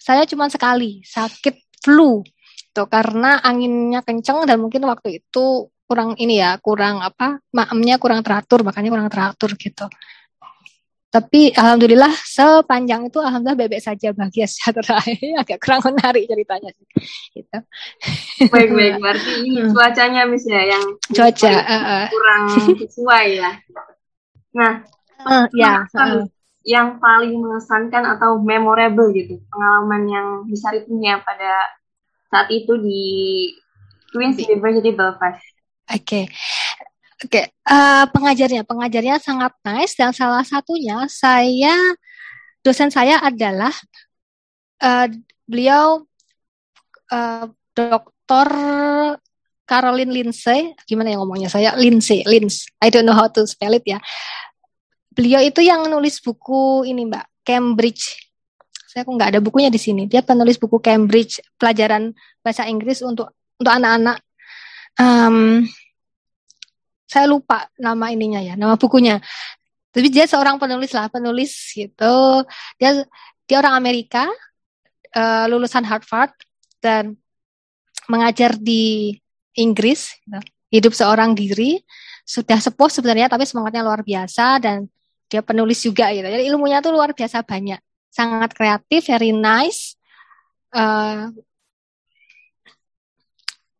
saya 0.00 0.24
cuma 0.24 0.48
sekali 0.48 1.04
sakit 1.04 1.84
flu 1.84 2.24
gitu 2.76 2.84
karena 2.92 3.40
anginnya 3.40 4.04
kenceng 4.04 4.44
dan 4.44 4.60
mungkin 4.60 4.84
waktu 4.84 5.24
itu 5.24 5.72
kurang 5.88 6.12
ini 6.20 6.44
ya 6.44 6.60
kurang 6.60 7.00
apa 7.00 7.40
maemnya 7.56 7.96
kurang 7.96 8.20
teratur 8.20 8.60
makanya 8.60 8.92
kurang 8.92 9.08
teratur 9.08 9.56
gitu 9.56 9.88
tapi 11.16 11.48
alhamdulillah 11.56 12.12
sepanjang 12.28 13.08
itu 13.08 13.16
alhamdulillah 13.24 13.56
bebek 13.56 13.80
saja 13.80 14.12
bahagia 14.12 14.44
sejahtera 14.52 15.00
agak 15.40 15.58
kurang 15.64 15.80
menarik 15.88 16.28
ceritanya 16.28 16.70
sih 16.76 16.86
gitu 17.40 17.58
baik 18.52 18.70
baik 18.76 18.94
berarti 19.02 19.32
ini 19.48 19.64
cuacanya 19.72 20.28
mis 20.28 20.44
ya 20.44 20.62
yang 20.76 20.84
cuaca 21.08 21.52
uh, 21.56 22.06
kurang 22.12 22.42
sesuai 22.84 23.26
ya 23.40 23.50
nah 24.52 24.84
uh, 25.24 25.48
ya 25.56 25.88
uh. 25.88 26.28
yang 26.68 27.00
paling 27.00 27.40
mengesankan 27.40 28.04
atau 28.04 28.36
memorable 28.36 29.08
gitu 29.16 29.40
pengalaman 29.48 30.02
yang 30.04 30.26
bisa 30.44 30.68
punya 30.84 31.24
pada 31.24 31.72
saat 32.28 32.52
itu 32.52 32.76
di 32.76 33.04
Queen's 34.10 34.40
University 34.40 34.92
Belfast. 34.96 35.40
Oke. 35.86 36.02
Okay. 36.02 36.24
Oke, 37.16 37.40
okay. 37.40 37.46
uh, 37.64 38.04
pengajarnya, 38.12 38.68
pengajarnya 38.68 39.16
sangat 39.16 39.56
nice 39.64 39.96
dan 39.96 40.12
salah 40.12 40.44
satunya 40.44 41.08
saya 41.08 41.72
dosen 42.60 42.92
saya 42.92 43.16
adalah 43.24 43.72
uh, 44.84 45.08
beliau 45.48 46.04
uh, 47.08 47.48
Dokter 47.72 48.48
Caroline 49.64 50.12
Lindsay, 50.12 50.76
gimana 50.84 51.16
ya 51.16 51.16
ngomongnya 51.16 51.48
saya 51.48 51.72
Lindsay, 51.80 52.20
Lins, 52.28 52.68
I 52.84 52.92
don't 52.92 53.08
know 53.08 53.16
how 53.16 53.32
to 53.32 53.48
spell 53.48 53.72
it 53.72 53.88
ya. 53.88 53.96
Beliau 55.16 55.40
itu 55.40 55.64
yang 55.64 55.88
nulis 55.88 56.20
buku 56.20 56.84
ini 56.84 57.08
Mbak, 57.08 57.48
Cambridge 57.48 58.26
saya 58.96 59.04
kok 59.04 59.12
nggak 59.12 59.30
ada 59.36 59.40
bukunya 59.44 59.68
di 59.68 59.76
sini. 59.76 60.08
Dia 60.08 60.24
penulis 60.24 60.56
buku 60.56 60.80
Cambridge 60.80 61.44
pelajaran 61.60 62.16
bahasa 62.40 62.64
Inggris 62.64 63.04
untuk 63.04 63.28
untuk 63.60 63.72
anak-anak. 63.72 64.24
Saya 67.06 67.30
lupa 67.30 67.70
nama 67.78 68.10
ininya 68.10 68.42
ya, 68.42 68.54
nama 68.58 68.74
bukunya. 68.74 69.22
Tapi 69.94 70.12
dia 70.12 70.28
seorang 70.28 70.60
penulis 70.60 70.92
lah, 70.92 71.08
penulis 71.08 71.72
gitu. 71.72 72.44
Dia 72.76 73.06
dia 73.46 73.56
orang 73.62 73.78
Amerika, 73.78 74.28
uh, 75.16 75.46
lulusan 75.48 75.86
Harvard 75.86 76.34
dan 76.82 77.16
mengajar 78.10 78.58
di 78.58 79.16
Inggris. 79.56 80.12
Gitu. 80.26 80.38
Hidup 80.66 80.92
seorang 80.98 81.32
diri, 81.32 81.78
sudah 82.26 82.58
sepuh 82.58 82.90
sebenarnya, 82.90 83.30
tapi 83.30 83.46
semangatnya 83.46 83.86
luar 83.86 84.02
biasa 84.02 84.58
dan 84.58 84.90
dia 85.30 85.40
penulis 85.40 85.78
juga 85.78 86.10
gitu. 86.10 86.26
Jadi 86.26 86.44
ilmunya 86.50 86.82
tuh 86.82 86.90
luar 86.90 87.14
biasa 87.14 87.46
banyak 87.46 87.78
sangat 88.10 88.50
kreatif, 88.56 89.06
very 89.06 89.30
nice. 89.30 89.94
Uh, 90.74 91.30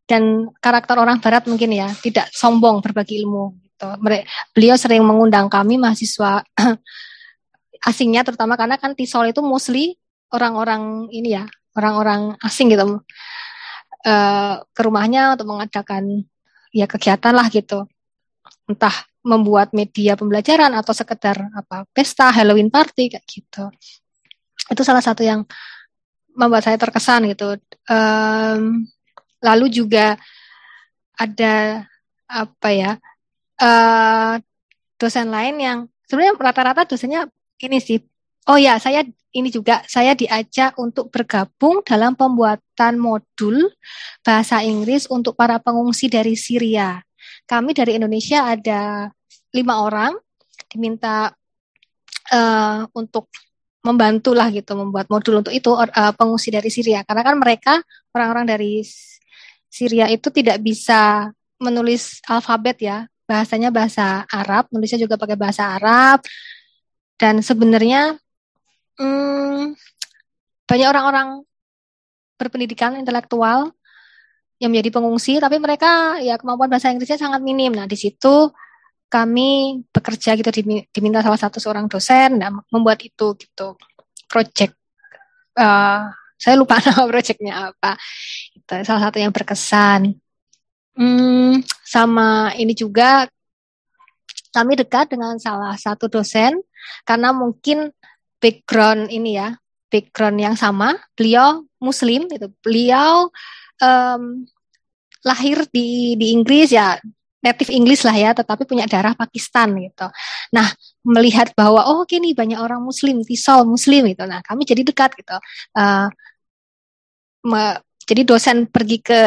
dan 0.07 0.51
karakter 0.63 0.97
orang 0.97 1.19
barat 1.19 1.45
mungkin 1.51 1.75
ya 1.75 1.91
tidak 1.99 2.31
sombong 2.31 2.79
berbagi 2.79 3.23
ilmu 3.27 3.59
gitu. 3.67 3.89
Beliau 4.55 4.79
sering 4.79 5.03
mengundang 5.03 5.51
kami 5.51 5.77
mahasiswa 5.77 6.47
asingnya 7.91 8.23
terutama 8.23 8.55
karena 8.55 8.79
kan 8.79 8.95
Tisol 8.95 9.31
itu 9.31 9.43
mostly 9.43 9.99
orang-orang 10.31 11.11
ini 11.11 11.37
ya, 11.39 11.45
orang-orang 11.75 12.39
asing 12.43 12.73
gitu. 12.73 13.03
Uh, 14.07 14.63
ke 14.71 14.87
rumahnya 14.87 15.35
untuk 15.35 15.51
mengadakan 15.51 16.23
ya 16.71 16.87
kegiatan 16.87 17.35
lah 17.35 17.51
gitu. 17.51 17.91
Entah 18.71 18.95
membuat 19.27 19.75
media 19.75 20.15
pembelajaran 20.15 20.71
atau 20.79 20.95
sekedar 20.95 21.51
apa 21.51 21.83
pesta 21.91 22.31
Halloween 22.31 22.71
party 22.71 23.11
kayak 23.11 23.27
gitu 23.27 23.67
itu 24.71 24.83
salah 24.83 25.03
satu 25.03 25.23
yang 25.23 25.47
membuat 26.37 26.67
saya 26.67 26.77
terkesan 26.77 27.31
gitu. 27.33 27.57
Um, 27.89 28.85
lalu 29.47 29.71
juga 29.71 30.19
ada 31.15 31.87
apa 32.27 32.69
ya 32.75 32.93
uh, 33.63 34.35
dosen 34.99 35.31
lain 35.31 35.57
yang 35.63 35.79
sebenarnya 36.11 36.35
rata-rata 36.35 36.83
dosennya 36.83 37.31
ini 37.63 37.79
sih 37.79 38.03
oh 38.51 38.59
ya 38.59 38.83
saya 38.83 39.07
ini 39.37 39.53
juga 39.53 39.85
saya 39.85 40.17
diajak 40.17 40.81
untuk 40.81 41.13
bergabung 41.13 41.85
dalam 41.85 42.17
pembuatan 42.17 42.97
modul 42.97 43.69
bahasa 44.25 44.65
Inggris 44.65 45.05
untuk 45.13 45.37
para 45.37 45.61
pengungsi 45.61 46.09
dari 46.09 46.33
Syria. 46.33 47.05
Kami 47.45 47.77
dari 47.77 48.01
Indonesia 48.01 48.49
ada 48.49 49.13
lima 49.53 49.85
orang 49.85 50.17
diminta 50.73 51.29
uh, 52.33 52.81
untuk 52.97 53.29
membantu 53.85 54.35
lah 54.35 54.51
gitu 54.51 54.75
membuat 54.75 55.07
modul 55.13 55.45
untuk 55.45 55.55
itu 55.55 55.71
uh, 55.71 56.13
pengungsi 56.17 56.51
dari 56.51 56.67
Syria 56.73 57.07
karena 57.07 57.23
kan 57.23 57.37
mereka 57.39 57.79
orang-orang 58.11 58.51
dari 58.51 58.83
Syria 59.77 60.09
itu 60.09 60.33
tidak 60.33 60.57
bisa 60.65 61.29
menulis 61.61 62.25
alfabet 62.25 62.81
ya. 62.81 63.05
Bahasanya 63.29 63.69
bahasa 63.69 64.25
Arab 64.33 64.73
nulisnya 64.73 65.05
juga 65.05 65.21
pakai 65.21 65.37
bahasa 65.37 65.77
Arab. 65.77 66.25
Dan 67.21 67.45
sebenarnya 67.45 68.17
hmm, 68.97 69.77
banyak 70.65 70.89
orang-orang 70.89 71.29
berpendidikan 72.41 72.97
intelektual 72.97 73.73
yang 74.57 74.73
menjadi 74.73 74.89
pengungsi 74.97 75.37
tapi 75.37 75.61
mereka 75.61 76.17
ya 76.25 76.41
kemampuan 76.41 76.73
bahasa 76.73 76.89
Inggrisnya 76.89 77.21
sangat 77.21 77.45
minim. 77.45 77.77
Nah 77.77 77.85
di 77.85 77.97
situ 78.01 78.49
kami 79.07 79.81
bekerja 79.93 80.35
gitu 80.35 80.51
diminta 80.91 81.21
salah 81.23 81.39
satu 81.39 81.61
seorang 81.61 81.87
dosen 81.87 82.41
dan 82.41 82.59
membuat 82.73 82.99
itu 83.05 83.39
gitu 83.39 83.79
project 84.27 84.75
uh, 85.61 86.11
saya 86.37 86.55
lupa 86.61 86.79
nama 86.85 87.05
projectnya 87.09 87.73
apa 87.73 87.97
itu 88.53 88.75
salah 88.85 89.09
satu 89.09 89.19
yang 89.21 89.33
berkesan 89.33 90.15
hmm, 90.97 91.65
sama 91.83 92.53
ini 92.57 92.73
juga 92.77 93.27
kami 94.53 94.73
dekat 94.77 95.13
dengan 95.13 95.37
salah 95.37 95.77
satu 95.77 96.09
dosen 96.09 96.61
karena 97.05 97.33
mungkin 97.33 97.93
background 98.41 99.13
ini 99.13 99.37
ya 99.37 99.57
background 99.93 100.39
yang 100.41 100.57
sama 100.57 100.97
beliau 101.13 101.65
muslim 101.81 102.29
itu 102.29 102.49
beliau 102.65 103.29
um, 103.81 104.45
lahir 105.27 105.67
di 105.73 106.15
di 106.17 106.33
Inggris 106.33 106.73
ya 106.73 106.97
native 107.47 107.71
English 107.71 108.03
lah 108.03 108.17
ya, 108.17 108.31
tetapi 108.35 108.67
punya 108.67 108.91
darah 108.91 109.15
Pakistan 109.15 109.71
gitu. 109.79 110.11
Nah, 110.51 110.67
melihat 111.07 111.55
bahwa 111.55 111.87
oh 111.87 112.03
oke 112.03 112.19
banyak 112.35 112.59
orang 112.59 112.83
Muslim, 112.83 113.23
Tisol 113.23 113.63
Muslim 113.63 114.11
gitu. 114.11 114.27
Nah, 114.27 114.43
kami 114.43 114.67
jadi 114.67 114.83
dekat 114.83 115.15
gitu. 115.15 115.39
Uh, 115.71 116.11
me, 117.47 117.79
jadi 118.03 118.23
dosen 118.27 118.67
pergi 118.67 118.99
ke 119.01 119.23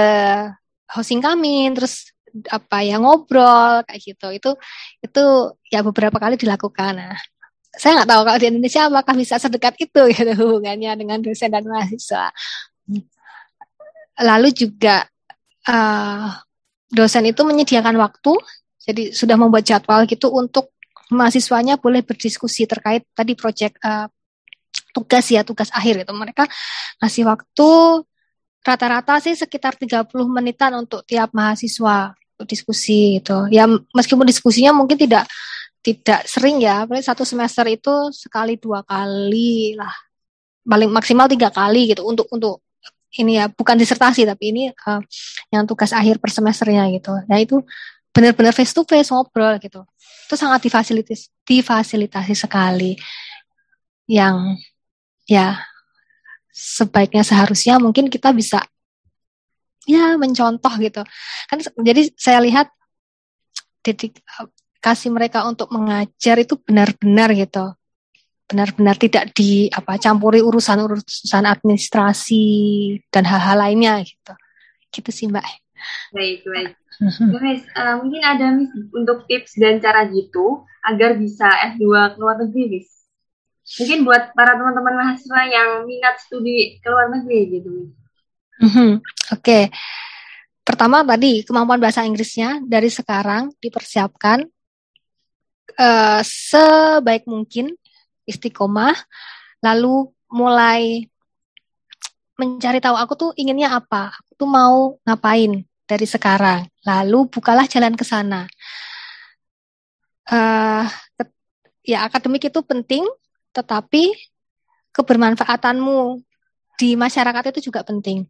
hosting 0.92 1.24
kami, 1.24 1.72
terus 1.72 2.12
apa 2.52 2.86
ya 2.86 3.00
ngobrol 3.02 3.82
kayak 3.88 4.02
gitu. 4.04 4.28
Itu 4.36 4.50
itu 5.02 5.24
ya 5.72 5.80
beberapa 5.82 6.20
kali 6.20 6.36
dilakukan. 6.36 6.94
Nah, 7.00 7.18
saya 7.74 8.02
nggak 8.02 8.10
tahu 8.10 8.22
kalau 8.26 8.40
di 8.42 8.48
Indonesia 8.50 8.82
apakah 8.90 9.14
bisa 9.16 9.36
sedekat 9.38 9.74
itu 9.80 10.02
gitu 10.16 10.32
hubungannya 10.36 10.92
dengan 11.00 11.20
dosen 11.24 11.50
dan 11.54 11.66
mahasiswa. 11.66 12.34
Lalu 14.20 14.50
juga 14.52 15.08
uh, 15.70 16.28
dosen 16.92 17.24
itu 17.30 17.42
menyediakan 17.46 17.96
waktu, 17.96 18.36
jadi 18.84 19.16
sudah 19.16 19.40
membuat 19.40 19.64
jadwal 19.64 20.04
gitu 20.10 20.28
untuk 20.34 20.76
mahasiswanya 21.10 21.80
boleh 21.80 22.04
berdiskusi 22.04 22.68
terkait 22.68 23.08
tadi 23.16 23.34
proyek 23.34 23.80
uh, 23.80 24.12
tugas 24.92 25.26
ya, 25.32 25.46
tugas 25.46 25.72
akhir 25.72 26.04
itu. 26.04 26.14
Mereka 26.14 26.44
ngasih 27.00 27.24
waktu 27.30 27.70
rata-rata 28.64 29.18
sih 29.24 29.36
sekitar 29.36 29.76
30 29.80 30.10
menitan 30.28 30.76
untuk 30.76 31.04
tiap 31.08 31.32
mahasiswa 31.32 32.14
untuk 32.36 32.48
diskusi 32.48 33.20
itu. 33.20 33.38
Ya 33.52 33.68
meskipun 33.68 34.24
diskusinya 34.28 34.76
mungkin 34.76 34.96
tidak 35.00 35.28
tidak 35.80 36.28
sering 36.28 36.60
ya, 36.60 36.84
paling 36.84 37.04
satu 37.04 37.24
semester 37.24 37.64
itu 37.72 38.12
sekali 38.12 38.60
dua 38.60 38.84
kali 38.84 39.80
lah, 39.80 39.92
paling 40.68 40.92
maksimal 40.92 41.32
tiga 41.32 41.48
kali 41.52 41.92
gitu 41.96 42.04
untuk 42.04 42.28
untuk 42.36 42.60
ini 43.18 43.42
ya 43.42 43.50
bukan 43.50 43.74
disertasi 43.74 44.22
tapi 44.28 44.54
ini 44.54 44.70
uh, 44.70 45.02
yang 45.50 45.66
tugas 45.66 45.90
akhir 45.96 46.22
per 46.22 46.30
semesternya 46.30 46.88
gitu. 46.94 47.16
Nah 47.26 47.40
itu 47.42 47.64
benar-benar 48.14 48.54
face 48.54 48.76
to 48.76 48.84
face 48.86 49.10
ngobrol 49.10 49.58
gitu. 49.58 49.82
Itu 50.30 50.36
sangat 50.38 50.62
difasilitasi 50.68 51.32
difasilitasi 51.48 52.34
sekali. 52.38 52.94
Yang 54.06 54.62
ya 55.26 55.58
sebaiknya 56.60 57.24
seharusnya 57.24 57.80
mungkin 57.80 58.12
kita 58.12 58.36
bisa 58.36 58.60
ya 59.88 60.20
mencontoh 60.20 60.74
gitu. 60.84 61.02
Kan 61.48 61.58
jadi 61.80 62.12
saya 62.20 62.44
lihat 62.44 62.68
titik 63.80 64.20
kasih 64.84 65.16
mereka 65.16 65.48
untuk 65.48 65.72
mengajar 65.72 66.36
itu 66.40 66.60
benar-benar 66.60 67.32
gitu 67.32 67.80
benar-benar 68.50 68.98
tidak 68.98 69.30
di 69.38 69.70
apa 69.70 70.02
campuri 70.02 70.42
urusan-urusan 70.42 71.46
administrasi 71.46 72.44
dan 73.14 73.30
hal-hal 73.30 73.62
lainnya 73.62 74.02
gitu. 74.02 74.34
Gitu 74.90 75.10
sih 75.14 75.26
Mbak. 75.30 75.46
Baik, 76.10 76.42
baik. 76.50 76.74
Guys, 77.40 77.64
uh, 77.78 78.02
mungkin 78.04 78.20
ada 78.26 78.52
mis 78.52 78.74
untuk 78.92 79.24
tips 79.30 79.56
dan 79.56 79.80
cara 79.80 80.10
gitu 80.10 80.66
agar 80.84 81.16
bisa 81.16 81.48
S2 81.78 81.86
ke 82.12 82.18
luar 82.20 82.36
negeri, 82.44 82.64
Miss. 82.76 82.99
Mungkin 83.78 84.02
buat 84.02 84.34
para 84.34 84.58
teman-teman 84.58 84.96
mahasiswa 84.98 85.42
yang 85.46 85.70
minat 85.86 86.18
studi 86.18 86.82
ke 86.82 86.88
luar 86.90 87.14
negeri 87.14 87.40
gitu. 87.60 87.94
Mm 88.60 88.70
-hmm. 88.70 88.92
Oke. 88.98 89.40
Okay. 89.40 89.64
Pertama 90.66 91.02
tadi 91.02 91.42
kemampuan 91.42 91.82
bahasa 91.82 92.06
Inggrisnya 92.06 92.62
dari 92.62 92.94
sekarang 92.94 93.50
dipersiapkan 93.58 94.46
uh, 95.82 96.22
sebaik 96.22 97.26
mungkin 97.26 97.74
istiqomah, 98.30 98.94
lalu 99.66 100.14
mulai 100.30 101.10
mencari 102.38 102.78
tahu 102.80 102.96
aku 102.96 103.14
tuh 103.18 103.32
inginnya 103.34 103.74
apa, 103.74 104.14
aku 104.14 104.46
tuh 104.46 104.50
mau 104.50 105.02
ngapain 105.04 105.66
dari 105.90 106.06
sekarang, 106.06 106.70
lalu 106.86 107.26
bukalah 107.28 107.66
jalan 107.66 107.98
ke 107.98 108.06
sana. 108.06 108.46
Uh, 110.30 110.86
ya 111.82 112.06
akademik 112.06 112.46
itu 112.46 112.62
penting, 112.62 113.02
tetapi 113.54 114.14
kebermanfaatanmu 114.94 116.22
di 116.80 116.96
masyarakat 116.96 117.44
itu 117.56 117.70
juga 117.72 117.84
penting. 117.84 118.24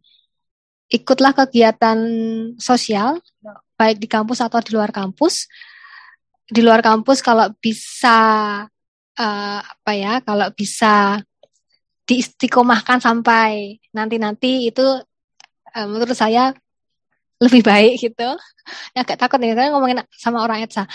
Ikutlah 0.90 1.30
kegiatan 1.30 1.98
sosial, 2.58 3.22
baik 3.78 4.02
di 4.02 4.10
kampus 4.10 4.42
atau 4.42 4.58
di 4.58 4.74
luar 4.74 4.90
kampus. 4.90 5.46
Di 6.50 6.60
luar 6.66 6.82
kampus 6.82 7.22
kalau 7.22 7.46
bisa 7.62 8.18
uh, 9.14 9.60
apa 9.62 9.92
ya 9.94 10.18
kalau 10.26 10.50
bisa 10.50 11.22
diistiqomahkan 12.10 12.98
sampai 12.98 13.78
nanti-nanti 13.94 14.66
itu 14.66 14.82
uh, 14.82 15.86
menurut 15.86 16.18
saya 16.18 16.50
lebih 17.38 17.62
baik 17.62 18.02
gitu. 18.02 18.30
Ya 18.92 19.00
agak 19.06 19.22
takut 19.22 19.38
nih 19.38 19.54
karena 19.54 19.70
ngomongin 19.70 20.02
sama 20.10 20.42
orang 20.42 20.66
ETSA. 20.66 20.90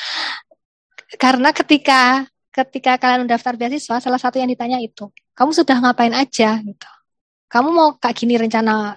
Karena 1.16 1.56
ketika 1.56 2.28
ketika 2.56 2.96
kalian 2.96 3.28
mendaftar 3.28 3.60
beasiswa, 3.60 4.00
salah 4.00 4.20
satu 4.22 4.40
yang 4.40 4.48
ditanya 4.48 4.80
itu, 4.80 5.12
kamu 5.36 5.52
sudah 5.52 5.76
ngapain 5.84 6.16
aja 6.16 6.56
gitu. 6.64 6.90
Kamu 7.52 7.70
mau 7.76 7.90
kayak 8.00 8.16
gini 8.16 8.40
rencana 8.40 8.96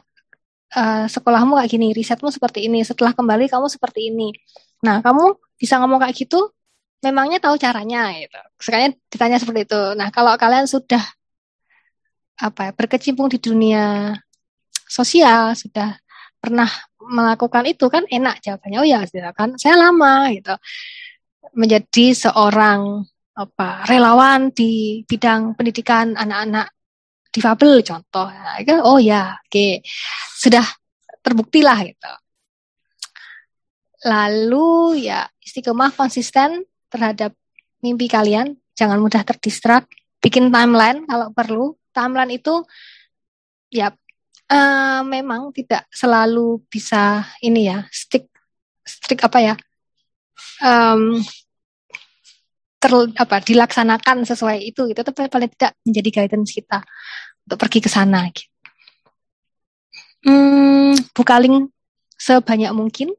uh, 0.78 1.04
sekolahmu 1.10 1.58
kayak 1.58 1.70
gini, 1.74 1.90
risetmu 1.90 2.30
seperti 2.30 2.70
ini, 2.70 2.86
setelah 2.86 3.10
kembali 3.10 3.50
kamu 3.50 3.66
seperti 3.66 4.14
ini. 4.14 4.30
Nah, 4.86 5.02
kamu 5.02 5.34
bisa 5.58 5.82
ngomong 5.82 5.98
kayak 6.06 6.14
gitu 6.14 6.54
memangnya 7.02 7.38
tahu 7.42 7.58
caranya 7.58 8.14
gitu. 8.14 8.38
Sekalian 8.62 8.94
ditanya 9.10 9.38
seperti 9.42 9.66
itu. 9.66 9.82
Nah, 9.98 10.08
kalau 10.14 10.34
kalian 10.38 10.66
sudah 10.70 11.02
apa 12.38 12.70
ya, 12.70 12.72
berkecimpung 12.74 13.26
di 13.26 13.42
dunia 13.42 14.14
sosial, 14.86 15.58
sudah 15.58 15.98
pernah 16.38 16.70
melakukan 17.02 17.66
itu 17.66 17.90
kan 17.90 18.06
enak 18.06 18.38
jawabannya. 18.38 18.78
Oh 18.78 18.86
ya, 18.86 19.02
kan 19.34 19.58
saya 19.58 19.74
lama 19.78 20.30
gitu. 20.30 20.54
Menjadi 21.58 22.14
seorang 22.14 23.02
apa 23.39 23.86
relawan 23.86 24.51
di 24.51 25.07
bidang 25.07 25.55
pendidikan 25.55 26.18
anak-anak 26.18 26.74
difabel 27.30 27.84
contoh. 27.86 28.26
Nah, 28.26 28.59
oh 28.82 28.99
ya, 28.99 29.39
oke. 29.39 29.47
Okay. 29.47 29.72
Sudah 30.34 30.64
terbukti 31.22 31.62
lah 31.62 31.78
gitu. 31.86 32.12
Lalu 34.09 35.07
ya 35.07 35.26
istiqomah 35.43 35.95
konsisten 35.95 36.66
terhadap 36.89 37.34
mimpi 37.84 38.11
kalian, 38.11 38.59
jangan 38.74 38.99
mudah 38.99 39.22
terdistrak, 39.22 39.86
bikin 40.18 40.51
timeline 40.51 41.07
kalau 41.07 41.30
perlu. 41.30 41.66
Timeline 41.95 42.39
itu 42.39 42.62
ya 43.74 43.91
uh, 44.51 45.01
memang 45.03 45.51
tidak 45.51 45.86
selalu 45.91 46.62
bisa 46.70 47.26
ini 47.43 47.70
ya, 47.70 47.86
stick 47.91 48.30
stick 48.86 49.18
apa 49.22 49.39
ya? 49.43 49.55
Um, 50.62 51.18
ter, 52.79 52.93
apa 53.18 53.43
dilaksanakan 53.43 54.22
sesuai 54.22 54.62
itu 54.62 54.87
gitu 54.91 55.01
tapi 55.03 55.26
paling 55.26 55.51
tidak 55.55 55.74
menjadi 55.83 56.09
guidance 56.22 56.55
kita 56.55 56.83
untuk 57.47 57.59
pergi 57.59 57.79
ke 57.83 57.91
sana 57.91 58.31
gitu. 58.31 58.51
Hmm, 60.18 60.99
buka 61.14 61.39
link 61.39 61.70
sebanyak 62.18 62.74
mungkin 62.74 63.14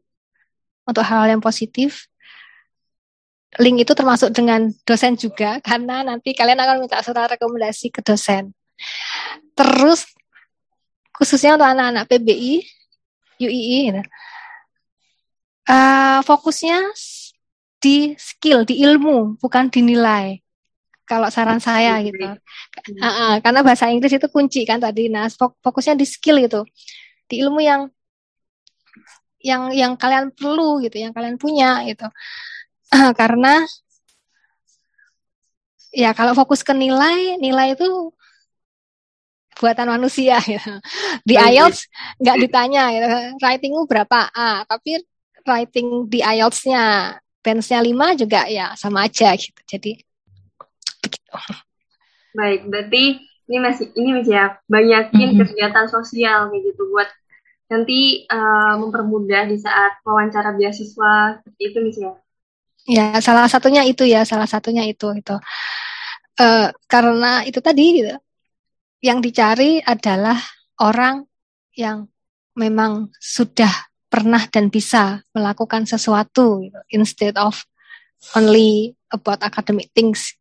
untuk 0.83 1.03
hal-hal 1.07 1.39
yang 1.39 1.43
positif 1.43 2.11
link 3.57 3.81
itu 3.81 3.91
termasuk 3.97 4.29
dengan 4.29 4.69
dosen 4.85 5.17
juga 5.17 5.57
karena 5.67 6.05
nanti 6.05 6.37
kalian 6.37 6.59
akan 6.59 6.85
minta 6.85 7.01
surat 7.01 7.31
rekomendasi 7.33 7.89
ke 7.89 8.05
dosen. 8.05 8.53
Terus 9.57 10.05
khususnya 11.15 11.59
untuk 11.59 11.67
anak-anak 11.67 12.07
PBI, 12.07 12.63
UII, 13.43 13.91
gitu. 13.91 14.01
uh, 15.67 16.23
fokusnya 16.23 16.95
di 17.79 18.13
skill, 18.19 18.67
di 18.67 18.83
ilmu, 18.83 19.39
bukan 19.39 19.71
dinilai. 19.71 20.43
Kalau 21.09 21.25
saran 21.33 21.57
saya 21.57 21.97
gitu, 22.05 22.21
uh, 22.21 23.01
uh, 23.01 23.33
karena 23.41 23.65
bahasa 23.65 23.89
Inggris 23.89 24.13
itu 24.13 24.29
kunci 24.29 24.61
kan 24.61 24.77
tadi. 24.77 25.09
Nah, 25.09 25.25
fokusnya 25.33 25.97
di 25.97 26.05
skill 26.05 26.37
itu, 26.37 26.61
di 27.25 27.41
ilmu 27.41 27.57
yang 27.65 27.89
yang 29.41 29.73
yang 29.73 29.97
kalian 29.97 30.29
perlu 30.29 30.77
gitu, 30.85 31.01
yang 31.01 31.09
kalian 31.09 31.41
punya 31.41 31.81
gitu. 31.89 32.05
karena 33.19 33.65
ya 35.89 36.13
kalau 36.13 36.37
fokus 36.37 36.61
ke 36.61 36.77
nilai, 36.77 37.41
nilai 37.41 37.73
itu 37.73 38.13
buatan 39.57 39.89
manusia 39.97 40.37
gitu. 40.51 40.77
Di 41.25 41.35
IELTS 41.35 41.89
nggak 42.21 42.37
ditanya 42.37 42.83
gitu. 42.93 43.07
Writingmu 43.41 43.89
berapa 43.89 44.29
A, 44.29 44.61
tapi 44.69 45.01
writing 45.41 46.05
di 46.05 46.21
IELTS-nya 46.21 47.17
benchnya 47.39 47.79
5 47.79 48.19
juga 48.19 48.41
ya 48.47 48.75
sama 48.75 49.07
aja 49.07 49.33
gitu. 49.35 49.59
Jadi 49.65 49.99
begitu. 50.99 51.31
Baik, 52.35 52.61
berarti 52.69 53.03
ini 53.49 53.57
masih 53.57 53.85
ini 53.97 54.09
masih 54.21 54.33
ya 54.37 54.45
banyakin 54.69 55.33
mm 55.33 55.35
-hmm. 55.35 55.47
kegiatan 55.49 55.87
sosial 55.89 56.53
kayak 56.53 56.63
gitu 56.69 56.83
buat 56.93 57.09
nanti 57.69 58.25
uh, 58.29 58.81
mempermudah 58.81 59.45
di 59.45 59.57
saat 59.61 60.01
wawancara 60.01 60.57
beasiswa 60.57 61.37
seperti 61.41 61.61
itu 61.69 61.77
misalnya. 61.85 62.21
Ya, 62.89 63.21
salah 63.21 63.45
satunya 63.45 63.85
itu 63.85 64.01
ya, 64.09 64.25
salah 64.25 64.49
satunya 64.49 64.81
itu 64.89 65.13
itu. 65.13 65.37
Uh, 66.39 66.73
karena 66.89 67.45
itu 67.45 67.61
tadi 67.61 68.01
gitu, 68.01 68.17
yang 69.05 69.21
dicari 69.21 69.77
adalah 69.85 70.39
orang 70.81 71.29
yang 71.77 72.09
memang 72.57 73.13
sudah 73.21 73.88
pernah 74.09 74.41
dan 74.49 74.73
bisa 74.73 75.21
melakukan 75.31 75.85
sesuatu 75.85 76.65
gitu, 76.65 76.79
instead 76.91 77.37
of 77.37 77.61
only 78.33 78.97
about 79.13 79.39
academic 79.45 79.93
things. 79.93 80.33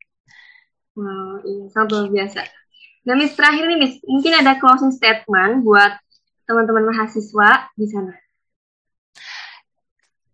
Wow, 0.97 1.45
iya, 1.47 1.65
sangat 1.71 1.89
luar 1.95 2.09
biasa. 2.11 2.41
Nah, 3.07 3.15
Miss, 3.15 3.37
terakhir 3.39 3.71
nih, 3.71 3.79
Miss, 3.79 3.95
mungkin 4.05 4.33
ada 4.35 4.59
closing 4.59 4.91
statement 4.91 5.63
buat 5.63 5.95
teman-teman 6.49 6.89
mahasiswa 6.89 7.71
di 7.77 7.87
sana 7.87 8.17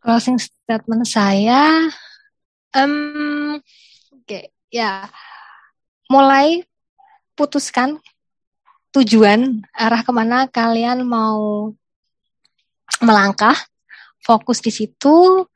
closing 0.05 0.37
statement 0.37 1.09
saya 1.09 1.89
um, 2.77 3.57
oke 4.13 4.21
okay, 4.29 4.53
ya 4.69 5.09
mulai 6.13 6.61
putuskan 7.33 7.97
tujuan 8.93 9.65
arah 9.73 10.05
ke 10.05 10.13
mana 10.13 10.45
kalian 10.53 11.09
mau 11.09 11.73
melangkah 13.03 13.57
fokus 14.23 14.61
di 14.63 14.71
situ 14.71 15.47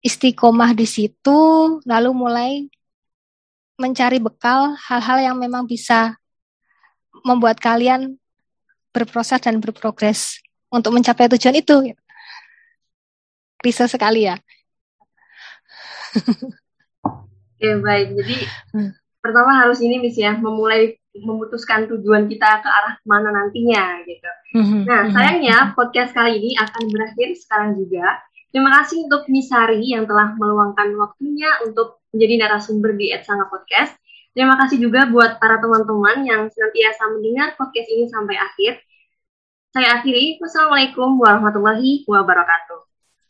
istiqomah 0.00 0.72
di 0.72 0.86
situ 0.88 1.40
lalu 1.84 2.10
mulai 2.12 2.52
mencari 3.80 4.20
bekal 4.20 4.76
hal-hal 4.76 5.32
yang 5.32 5.36
memang 5.40 5.64
bisa 5.64 6.20
membuat 7.24 7.56
kalian 7.56 8.20
berproses 8.92 9.40
dan 9.40 9.56
berprogres 9.56 10.40
untuk 10.68 10.92
mencapai 10.92 11.32
tujuan 11.32 11.56
itu 11.56 11.96
bisa 13.60 13.88
sekali 13.88 14.28
ya. 14.28 14.36
Oke 17.60 17.68
baik, 17.80 18.16
jadi 18.16 18.36
hmm. 18.72 18.90
pertama 19.20 19.52
harus 19.60 19.80
ini 19.84 20.00
Miss 20.00 20.16
ya, 20.16 20.32
memulai 20.36 20.99
memutuskan 21.16 21.90
tujuan 21.90 22.30
kita 22.30 22.62
ke 22.62 22.68
arah 22.70 22.94
mana 23.02 23.34
nantinya 23.34 24.02
gitu. 24.06 24.30
Hmm. 24.54 24.82
Nah 24.86 25.00
hmm. 25.06 25.12
sayangnya 25.14 25.56
podcast 25.74 26.14
kali 26.14 26.38
ini 26.38 26.50
akan 26.58 26.82
berakhir 26.90 27.28
sekarang 27.38 27.78
juga. 27.78 28.18
Terima 28.50 28.70
kasih 28.82 29.06
untuk 29.06 29.30
Misari 29.30 29.94
yang 29.94 30.10
telah 30.10 30.34
meluangkan 30.34 30.90
waktunya 30.98 31.50
untuk 31.62 32.02
menjadi 32.10 32.34
narasumber 32.46 32.98
di 32.98 33.14
Etsanga 33.14 33.46
Podcast. 33.46 33.94
Terima 34.34 34.58
kasih 34.58 34.82
juga 34.82 35.06
buat 35.06 35.38
para 35.38 35.62
teman-teman 35.62 36.26
yang 36.26 36.42
senantiasa 36.50 37.14
mendengar 37.14 37.54
podcast 37.54 37.88
ini 37.90 38.10
sampai 38.10 38.38
akhir. 38.38 38.82
Saya 39.70 40.02
akhiri. 40.02 40.42
Wassalamualaikum 40.42 41.18
warahmatullahi 41.22 42.02
wabarakatuh. 42.10 42.80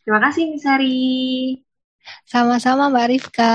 Terima 0.04 0.20
kasih, 0.24 0.48
Miss 0.48 0.64
Hari. 0.64 1.60
Sama-sama, 2.24 2.88
Mbak 2.88 3.06
Rifka. 3.12 3.52